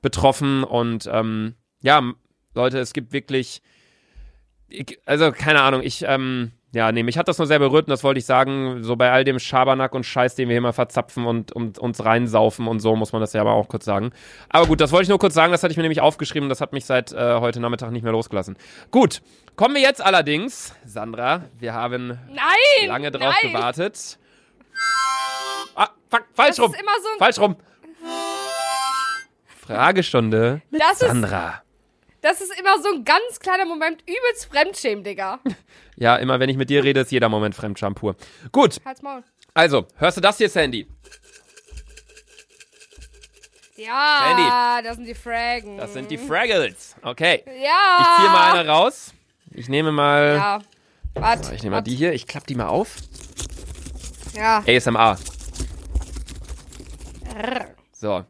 betroffen. 0.02 0.64
Und 0.64 1.10
ähm, 1.12 1.56
ja, 1.82 2.02
Leute, 2.54 2.80
es 2.80 2.94
gibt 2.94 3.12
wirklich, 3.12 3.62
ich, 4.70 5.00
also 5.06 5.32
keine 5.32 5.62
Ahnung, 5.62 5.82
ich, 5.84 6.06
ähm, 6.08 6.52
ja, 6.76 6.92
nee, 6.92 7.04
mich 7.04 7.18
hat 7.18 7.28
das 7.30 7.38
nur 7.38 7.48
sehr 7.48 7.60
berührt 7.60 7.88
und 7.88 7.90
das 7.92 8.04
wollte 8.04 8.18
ich 8.20 8.26
sagen, 8.26 8.84
so 8.84 8.98
bei 8.98 9.10
all 9.10 9.24
dem 9.24 9.40
Schabernack 9.40 9.96
und 9.96 10.06
Scheiß, 10.06 10.36
den 10.36 10.50
wir 10.50 10.56
hier 10.56 10.62
mal 10.62 10.74
verzapfen 10.74 11.26
und, 11.26 11.54
und 11.54 11.80
uns 11.80 12.04
reinsaufen 12.04 12.68
und 12.68 12.82
so, 12.82 12.96
muss 12.98 13.14
man 13.14 13.22
das 13.22 13.32
ja 13.32 13.40
aber 13.42 13.54
auch 13.54 13.70
kurz 13.70 13.86
sagen. 13.86 14.12
Aber 14.50 14.68
gut, 14.68 14.82
das 14.82 14.92
wollte 14.92 15.04
ich 15.04 15.10
nur 15.10 15.18
kurz 15.18 15.34
sagen, 15.34 15.54
das 15.54 15.64
hatte 15.64 15.72
ich 15.72 15.78
mir 15.78 15.84
nämlich 15.84 16.02
aufgeschrieben, 16.02 16.50
das 16.50 16.60
hat 16.60 16.74
mich 16.74 16.84
seit 16.86 17.14
äh, 17.14 17.36
heute 17.40 17.62
Nachmittag 17.62 17.92
nicht 17.92 18.04
mehr 18.04 18.12
losgelassen. 18.12 18.58
Gut, 18.92 19.22
kommen 19.56 19.74
wir 19.76 19.82
jetzt 19.82 20.04
allerdings, 20.04 20.76
Sandra, 20.84 21.46
wir 21.60 21.74
haben 21.74 22.20
nein! 22.28 22.88
lange 22.90 23.10
drauf 23.10 23.34
nein. 23.42 23.54
gewartet. 23.54 24.20
Ah, 25.76 25.88
fuck, 26.12 26.26
falsch 26.34 26.58
Das 26.58 26.60
rum, 26.60 26.74
ist 26.74 26.80
immer 26.82 26.92
so 27.02 27.08
ein, 27.14 27.20
falsch 27.20 27.40
rum. 27.40 27.56
Fragestunde 29.66 30.62
mit 30.70 30.82
Das 30.82 30.92
ist- 31.02 31.08
Sandra. 31.08 31.62
Das 32.26 32.42
ist 32.42 32.60
immer 32.60 32.82
so 32.82 32.90
ein 32.92 33.06
ganz 33.06 33.40
kleiner 33.40 33.66
Moment 33.66 34.02
übelst 34.02 34.48
Fremdschämen, 34.52 35.04
Digga. 35.04 35.40
Ja, 35.98 36.18
immer 36.18 36.42
wenn 36.42 36.50
ich 36.50 36.58
mit 36.58 36.70
dir 36.70 36.84
rede, 36.84 37.00
ist 37.00 37.12
jeder 37.14 37.30
Moment 37.30 37.56
Fremdscham 37.56 37.96
pur. 37.96 38.18
Gut, 38.52 38.82
Halt's 38.84 39.02
Maul. 39.02 39.24
also, 39.54 39.88
hörst 39.96 40.18
du 40.18 40.22
das 40.22 40.38
hier, 40.38 40.50
Sandy? 40.50 40.86
Ja, 43.78 44.82
das 44.84 44.98
sind 44.98 45.06
die 45.06 45.16
Fragen. 45.16 45.78
Das 45.78 45.94
sind 45.94 46.12
die 46.12 46.18
Fraggles. 46.18 46.98
Okay. 47.02 47.44
Ja. 47.64 48.00
Ich 48.02 48.08
ziehe 48.18 48.30
mal 48.30 48.58
eine 48.58 48.68
raus. 48.68 49.14
Ich 49.54 49.70
nehme 49.70 49.94
mal. 49.94 50.36
Ja. 50.36 50.60
Warte. 51.14 51.56
Ich 51.56 51.64
nehme 51.64 51.78
mal 51.78 51.82
die 51.82 51.96
hier. 51.96 52.12
Ich 52.12 52.28
klappe 52.28 52.48
die 52.48 52.56
mal 52.56 52.68
auf. 52.68 52.98
Ja. 54.36 54.62
ASMR. 54.68 55.18
So. 57.94 58.26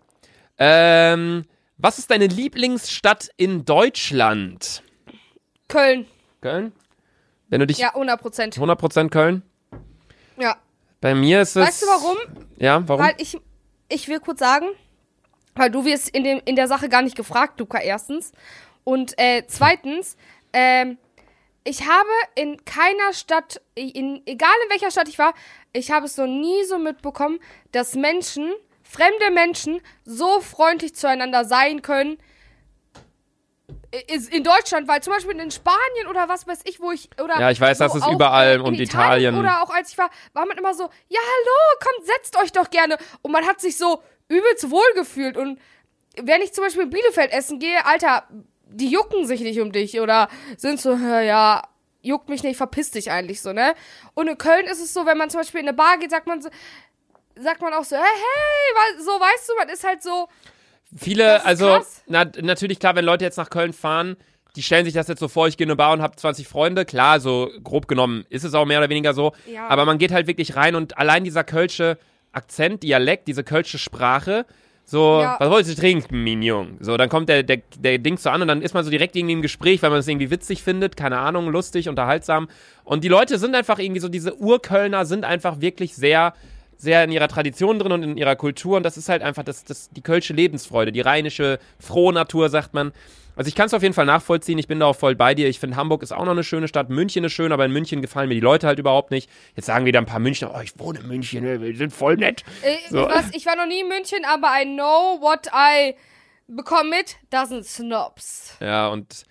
Ähm, 0.59 1.45
was 1.77 1.99
ist 1.99 2.11
deine 2.11 2.27
Lieblingsstadt 2.27 3.29
in 3.37 3.65
Deutschland? 3.65 4.83
Köln. 5.67 6.05
Köln? 6.41 6.71
Wenn 7.49 7.59
du 7.59 7.67
dich. 7.67 7.77
Ja, 7.77 7.89
100 7.89 8.19
Prozent. 8.19 8.55
100% 8.55 9.09
Köln? 9.09 9.43
Ja. 10.37 10.57
Bei 11.01 11.13
mir 11.13 11.41
ist 11.41 11.55
es. 11.55 11.67
Weißt 11.67 11.81
du 11.83 11.87
warum? 11.87 12.17
Ja, 12.57 12.87
warum? 12.87 13.03
Weil 13.03 13.15
ich, 13.17 13.37
ich 13.89 14.07
will 14.07 14.19
kurz 14.19 14.39
sagen, 14.39 14.67
weil 15.55 15.69
du 15.69 15.85
wirst 15.85 16.09
in, 16.09 16.23
dem, 16.23 16.41
in 16.45 16.55
der 16.55 16.67
Sache 16.67 16.89
gar 16.89 17.01
nicht 17.01 17.15
gefragt, 17.15 17.59
Luca, 17.59 17.79
erstens. 17.79 18.31
Und 18.83 19.17
äh, 19.17 19.43
zweitens, 19.47 20.17
ähm, 20.53 20.97
ich 21.63 21.87
habe 21.87 22.09
in 22.35 22.63
keiner 22.63 23.13
Stadt, 23.13 23.61
in, 23.73 24.21
egal 24.25 24.53
in 24.63 24.69
welcher 24.69 24.91
Stadt 24.91 25.09
ich 25.09 25.17
war, 25.17 25.33
ich 25.73 25.91
habe 25.91 26.05
es 26.05 26.15
noch 26.17 26.27
nie 26.27 26.63
so 26.63 26.77
mitbekommen, 26.77 27.39
dass 27.71 27.95
Menschen, 27.95 28.53
fremde 28.95 29.31
Menschen, 29.31 29.81
so 30.03 30.41
freundlich 30.41 30.95
zueinander 30.95 31.45
sein 31.45 31.81
können. 31.81 32.17
in 34.29 34.43
Deutschland, 34.43 34.87
weil 34.87 35.01
zum 35.01 35.13
Beispiel 35.13 35.39
in 35.39 35.51
Spanien 35.51 36.07
oder 36.09 36.27
was 36.27 36.47
weiß 36.47 36.59
ich, 36.65 36.79
wo 36.81 36.91
ich 36.91 37.09
oder 37.21 37.39
Ja, 37.39 37.49
ich 37.49 37.61
weiß, 37.61 37.77
das 37.77 37.95
ist 37.95 38.07
überall 38.07 38.47
äh, 38.47 38.55
in 38.55 38.61
und 38.61 38.79
Italien. 38.79 39.37
oder 39.37 39.63
auch 39.63 39.69
als 39.69 39.91
ich 39.91 39.97
war, 39.97 40.09
war 40.33 40.45
man 40.45 40.57
immer 40.57 40.73
so, 40.73 40.83
ja 41.07 41.19
hallo, 41.19 41.79
kommt, 41.79 42.07
setzt 42.07 42.37
euch 42.37 42.51
doch 42.51 42.69
gerne 42.69 42.97
und 43.21 43.31
man 43.31 43.45
hat 43.45 43.61
sich 43.61 43.77
so 43.77 44.01
übelst 44.27 44.69
wohl 44.69 44.93
gefühlt 44.95 45.37
und 45.37 45.59
wenn 46.21 46.41
ich 46.41 46.53
zum 46.53 46.63
Beispiel 46.63 46.83
in 46.83 46.89
Bielefeld 46.89 47.31
essen 47.31 47.59
gehe, 47.59 47.85
Alter, 47.85 48.27
die 48.67 48.89
jucken 48.89 49.25
sich 49.25 49.41
nicht 49.41 49.59
um 49.61 49.71
dich 49.71 49.99
oder 49.99 50.29
sind 50.57 50.79
so, 50.79 50.93
ja, 50.93 51.63
juckt 52.01 52.29
mich 52.29 52.43
nicht, 52.43 52.57
verpiss 52.57 52.91
dich 52.91 53.11
eigentlich 53.11 53.41
so, 53.41 53.51
ne? 53.51 53.73
Und 54.13 54.27
in 54.27 54.37
Köln 54.37 54.65
ist 54.65 54.81
es 54.81 54.93
so, 54.93 55.05
wenn 55.05 55.17
man 55.17 55.29
zum 55.29 55.39
Beispiel 55.41 55.61
in 55.61 55.67
eine 55.67 55.75
Bar 55.75 55.97
geht, 55.97 56.11
sagt 56.11 56.27
man 56.27 56.41
so, 56.41 56.49
sagt 57.41 57.61
man 57.61 57.73
auch 57.73 57.83
so, 57.83 57.95
hey, 57.95 58.03
hey, 58.03 59.01
so 59.03 59.11
weißt 59.11 59.49
du, 59.49 59.53
man 59.57 59.69
ist 59.69 59.83
halt 59.83 60.01
so, 60.03 60.27
Viele, 60.97 61.43
also, 61.45 61.79
na, 62.07 62.25
natürlich, 62.41 62.79
klar, 62.79 62.95
wenn 62.95 63.03
Leute 63.03 63.25
jetzt 63.25 63.37
nach 63.37 63.49
Köln 63.49 63.73
fahren, 63.73 64.15
die 64.55 64.63
stellen 64.63 64.85
sich 64.85 64.93
das 64.93 65.09
jetzt 65.09 65.19
so 65.19 65.27
vor, 65.27 65.47
ich 65.47 65.57
gehe 65.57 65.65
in 65.65 65.71
eine 65.71 65.75
Bar 65.75 65.91
und 65.91 66.01
habe 66.01 66.15
20 66.15 66.47
Freunde. 66.47 66.85
Klar, 66.85 67.19
so 67.19 67.49
grob 67.63 67.89
genommen 67.89 68.25
ist 68.29 68.45
es 68.45 68.53
auch 68.53 68.65
mehr 68.65 68.79
oder 68.79 68.87
weniger 68.89 69.13
so. 69.13 69.33
Ja. 69.51 69.67
Aber 69.67 69.83
man 69.83 69.97
geht 69.97 70.13
halt 70.13 70.27
wirklich 70.27 70.55
rein 70.55 70.75
und 70.75 70.97
allein 70.97 71.25
dieser 71.25 71.43
kölsche 71.43 71.97
Akzent, 72.31 72.83
Dialekt, 72.83 73.27
diese 73.27 73.43
kölsche 73.43 73.77
Sprache, 73.77 74.45
so, 74.85 75.19
Ja. 75.19 75.35
was 75.39 75.49
wolltest 75.49 75.77
du 75.77 75.81
trinken, 75.81 76.23
Mignon? 76.23 76.77
So, 76.79 76.95
dann 76.95 77.09
kommt 77.09 77.27
der, 77.27 77.43
der, 77.43 77.57
der 77.77 77.97
Dings 77.97 78.23
so 78.23 78.29
an 78.29 78.43
und 78.43 78.47
dann 78.47 78.61
ist 78.61 78.73
man 78.73 78.85
so 78.85 78.91
direkt 78.91 79.15
irgendwie 79.17 79.33
im 79.33 79.41
Gespräch, 79.41 79.81
weil 79.81 79.89
man 79.89 79.99
es 79.99 80.07
irgendwie 80.07 80.29
witzig 80.29 80.63
findet, 80.63 80.95
keine 80.95 81.17
Ahnung, 81.17 81.49
lustig, 81.49 81.89
unterhaltsam. 81.89 82.47
Und 82.85 83.03
die 83.03 83.07
Leute 83.09 83.39
sind 83.39 83.55
einfach 83.55 83.79
irgendwie 83.79 83.99
so, 83.99 84.07
diese 84.07 84.35
Urkölner 84.35 85.05
sind 85.05 85.25
einfach 85.25 85.59
wirklich 85.59 85.95
sehr, 85.95 86.33
sehr 86.77 87.03
in 87.03 87.11
ihrer 87.11 87.27
Tradition 87.27 87.79
drin 87.79 87.91
und 87.91 88.03
in 88.03 88.17
ihrer 88.17 88.35
Kultur. 88.35 88.77
Und 88.77 88.83
das 88.83 88.97
ist 88.97 89.09
halt 89.09 89.21
einfach 89.21 89.43
das, 89.43 89.63
das, 89.63 89.89
die 89.89 90.01
kölsche 90.01 90.33
Lebensfreude, 90.33 90.91
die 90.91 91.01
rheinische, 91.01 91.59
frohe 91.79 92.13
Natur, 92.13 92.49
sagt 92.49 92.73
man. 92.73 92.91
Also 93.37 93.49
ich 93.49 93.55
kann 93.55 93.65
es 93.65 93.73
auf 93.73 93.81
jeden 93.81 93.93
Fall 93.93 94.05
nachvollziehen, 94.05 94.57
ich 94.57 94.67
bin 94.67 94.79
da 94.79 94.85
auch 94.85 94.95
voll 94.95 95.13
bei 95.15 95.35
dir. 95.35 95.49
Ich 95.49 95.59
finde, 95.59 95.75
Hamburg 95.75 96.03
ist 96.03 96.13
auch 96.13 96.23
noch 96.23 96.31
eine 96.31 96.43
schöne 96.43 96.69
Stadt, 96.69 96.89
München 96.89 97.23
ist 97.25 97.33
schön, 97.33 97.51
aber 97.51 97.65
in 97.65 97.71
München 97.71 98.01
gefallen 98.01 98.29
mir 98.29 98.35
die 98.35 98.39
Leute 98.39 98.65
halt 98.65 98.79
überhaupt 98.79 99.11
nicht. 99.11 99.29
Jetzt 99.55 99.65
sagen 99.65 99.85
wieder 99.85 99.99
ein 99.99 100.05
paar 100.05 100.19
Münchner, 100.19 100.53
oh, 100.55 100.61
ich 100.61 100.79
wohne 100.79 100.99
in 100.99 101.07
München, 101.07 101.43
wir 101.43 101.75
sind 101.75 101.91
voll 101.91 102.15
nett. 102.15 102.43
Äh, 102.61 102.77
So. 102.89 103.05
was, 103.05 103.25
ich 103.33 103.45
war 103.45 103.57
noch 103.57 103.67
nie 103.67 103.81
in 103.81 103.89
München, 103.89 104.19
aber 104.25 104.47
I 104.61 104.63
know 104.63 105.19
what 105.19 105.47
I 105.53 105.95
bekomme 106.47 106.91
mit. 106.91 107.17
Das 107.29 107.49
sind 107.49 107.65
Snobs. 107.65 108.55
Ja, 108.61 108.87
und 108.87 109.25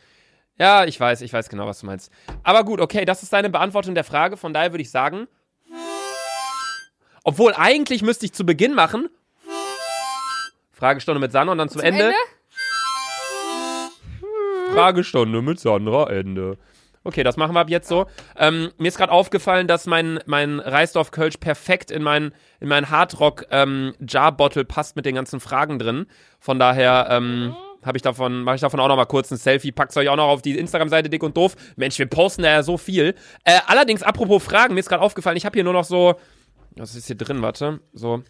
ja, 0.59 0.85
ich 0.85 1.01
weiß, 1.01 1.23
ich 1.23 1.33
weiß 1.33 1.49
genau, 1.49 1.67
was 1.67 1.81
du 1.81 1.87
meinst. 1.87 2.13
Aber 2.43 2.63
gut, 2.65 2.81
okay, 2.81 3.05
das 3.07 3.23
ist 3.23 3.33
deine 3.33 3.49
Beantwortung 3.51 3.95
der 3.95 4.05
Frage. 4.05 4.37
Von 4.37 4.53
daher 4.53 4.73
würde 4.73 4.83
ich 4.83 4.91
sagen, 4.91 5.27
obwohl 7.25 7.55
eigentlich 7.55 8.03
müsste 8.03 8.27
ich 8.27 8.33
zu 8.33 8.47
Beginn 8.47 8.75
machen. 8.75 9.09
Fragestunde 10.73 11.21
mit 11.21 11.33
Sandra 11.33 11.53
und 11.53 11.59
dann 11.59 11.69
zum, 11.69 11.81
Ende, 11.81 12.13
Fragestunde 14.73 15.43
mit 15.43 15.59
Sandra 15.59 16.11
Ende. 16.11 16.59
Okay, 17.07 17.23
das 17.23 17.37
machen 17.37 17.55
wir 17.55 17.61
ab 17.61 17.69
jetzt 17.69 17.89
so. 17.89 18.07
Ähm, 18.37 18.71
mir 18.79 18.89
ist 18.89 18.97
gerade 18.97 19.13
aufgefallen, 19.13 19.69
dass 19.69 19.87
mein, 19.87 20.21
mein 20.25 20.59
Reisdorf 20.59 21.11
Kölsch 21.11 21.37
perfekt 21.37 21.91
in 21.91 22.03
mein, 22.03 22.33
in 22.61 22.69
mein 22.69 22.89
Hardrock 22.89 23.45
ähm, 23.51 23.95
Jar 24.07 24.33
Bottle 24.33 24.65
passt 24.65 24.97
mit 24.97 25.05
den 25.05 25.15
ganzen 25.15 25.39
Fragen 25.39 25.79
drin. 25.79 26.07
Von 26.41 26.59
daher 26.59 27.09
ähm, 27.11 27.55
habe 27.85 27.99
ich 27.99 28.03
davon, 28.03 28.43
mache 28.43 28.57
ich 28.57 28.63
davon 28.63 28.81
auch 28.81 28.89
noch 28.89 28.97
mal 28.97 29.05
kurz 29.05 29.31
ein 29.31 29.37
Selfie, 29.37 29.71
pack's 29.71 29.97
euch 29.99 30.09
auch 30.09 30.17
noch 30.17 30.29
auf 30.29 30.41
die 30.41 30.57
Instagram-Seite 30.59 31.11
dick 31.11 31.23
und 31.23 31.37
doof. 31.37 31.57
Mensch, 31.77 31.99
wir 31.99 32.07
posten 32.07 32.43
da 32.43 32.51
ja 32.51 32.63
so 32.63 32.79
viel. 32.79 33.15
Äh, 33.45 33.61
allerdings, 33.67 34.03
apropos 34.03 34.43
Fragen, 34.43 34.73
mir 34.73 34.81
ist 34.81 34.89
gerade 34.89 35.03
aufgefallen, 35.03 35.37
ich 35.37 35.45
habe 35.45 35.55
hier 35.55 35.65
nur 35.65 35.75
noch 35.75 35.85
so, 35.85 36.15
was 36.77 36.95
ist 36.95 37.07
hier 37.07 37.17
drin, 37.17 37.43
warte, 37.43 37.81
so 37.93 38.23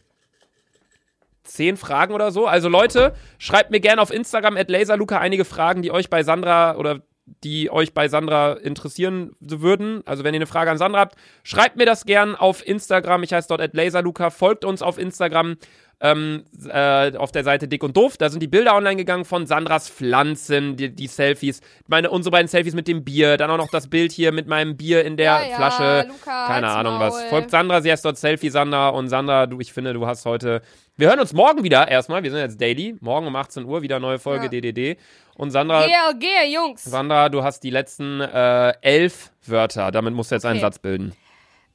zehn 1.44 1.76
Fragen 1.76 2.14
oder 2.14 2.30
so. 2.30 2.46
Also 2.46 2.68
Leute, 2.68 3.14
schreibt 3.38 3.70
mir 3.70 3.80
gerne 3.80 4.00
auf 4.00 4.12
Instagram 4.12 4.57
at 4.57 4.70
laserluca 4.70 5.18
einige 5.18 5.44
Fragen, 5.44 5.83
die 5.83 5.90
euch 5.90 6.11
bei 6.11 6.22
Sandra 6.22 6.76
oder 6.76 7.02
die 7.42 7.70
euch 7.70 7.94
bei 7.94 8.09
Sandra 8.09 8.54
interessieren 8.54 9.33
würden. 9.40 10.02
Also 10.07 10.24
wenn 10.24 10.35
ihr 10.35 10.38
eine 10.38 10.46
Frage 10.46 10.70
an 10.70 10.78
Sandra 10.78 11.00
habt, 11.00 11.16
schreibt 11.42 11.76
mir 11.76 11.87
das 11.87 12.04
gern 12.04 12.35
auf 12.35 12.66
Instagram. 12.66 13.22
Ich 13.22 13.33
heiße 13.33 13.48
dort 13.48 13.61
at 13.61 13.74
laserluca. 13.74 14.30
Folgt 14.30 14.64
uns 14.64 14.83
auf 14.83 14.98
Instagram 14.98 15.57
ähm, 16.05 16.45
äh, 16.69 17.17
auf 17.17 17.33
der 17.33 17.45
Seite 17.45 17.67
Dick 17.67 17.83
und 17.83 17.97
Doof. 17.97 18.19
Da 18.19 18.29
sind 18.29 18.40
die 18.40 18.47
Bilder 18.47 18.77
online 18.77 18.97
gegangen 18.97 19.25
von 19.25 19.47
Sandras 19.47 19.88
Pflanzen, 19.88 20.77
die, 20.77 20.95
die 20.95 21.07
Selfies. 21.07 21.62
Meine, 21.87 22.11
unsere 22.11 22.31
beiden 22.31 22.47
Selfies 22.47 22.75
mit 22.75 22.87
dem 22.87 23.05
Bier. 23.05 23.38
Dann 23.38 23.51
auch 23.51 23.57
noch 23.57 23.71
das 23.71 23.88
Bild 23.88 24.12
hier 24.12 24.31
mit 24.31 24.47
meinem 24.47 24.77
Bier 24.77 25.03
in 25.05 25.17
der 25.17 25.25
Ja, 25.25 25.43
ja, 25.47 25.57
Flasche. 25.57 26.09
Luca, 26.09 26.47
Keine 26.47 26.69
Ahnung 26.69 27.01
was. 27.01 27.14
Maul. 27.14 27.29
Folgt 27.31 27.51
Sandra, 27.51 27.81
sie 27.81 27.90
heißt 27.90 28.05
dort 28.05 28.19
Selfie 28.19 28.51
Sandra. 28.51 28.90
Und 28.90 29.09
Sandra, 29.09 29.47
du, 29.47 29.59
ich 29.61 29.73
finde, 29.73 29.95
du 29.95 30.07
hast 30.07 30.27
heute. 30.27 30.61
Wir 30.97 31.09
hören 31.09 31.21
uns 31.21 31.33
morgen 31.33 31.64
wieder 31.64 31.88
erstmal. 31.88 32.23
Wir 32.23 32.31
sind 32.31 32.40
jetzt 32.40 32.61
daily. 32.61 32.97
Morgen 33.01 33.27
um 33.27 33.35
18 33.35 33.64
Uhr 33.64 33.81
wieder 33.81 33.99
neue 33.99 34.19
Folge 34.19 34.45
Ja. 34.45 34.51
DDD. 34.51 34.99
Und 35.37 35.53
Sandra, 35.53 35.87
Geh, 35.87 36.19
geh, 36.21 36.53
Jungs. 36.55 36.85
Sandra, 36.85 37.31
du 37.31 37.43
hast 37.43 37.61
die 37.64 37.71
letzten 37.71 38.21
äh, 38.21 38.75
elf 38.83 39.33
Wörter. 39.47 39.90
Damit 39.90 40.12
musst 40.12 40.31
du 40.31 40.35
jetzt 40.37 40.45
einen 40.45 40.59
Okay. 40.59 40.67
Satz 40.67 40.79
bilden. 40.79 41.14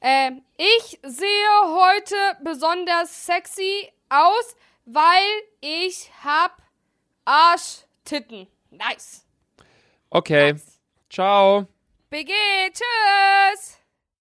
Ähm, 0.00 0.40
ich 0.56 0.98
sehe 1.02 1.26
heute 1.66 2.14
besonders 2.42 3.26
sexy 3.26 3.88
aus, 4.10 4.56
weil 4.84 5.24
ich 5.60 6.10
hab 6.22 6.60
Arschtitten. 7.24 8.46
Nice. 8.70 9.24
Okay. 10.10 10.52
nice. 10.52 10.80
Ciao. 11.08 11.66
BG, 12.10 12.32
tschüss. 12.72 13.79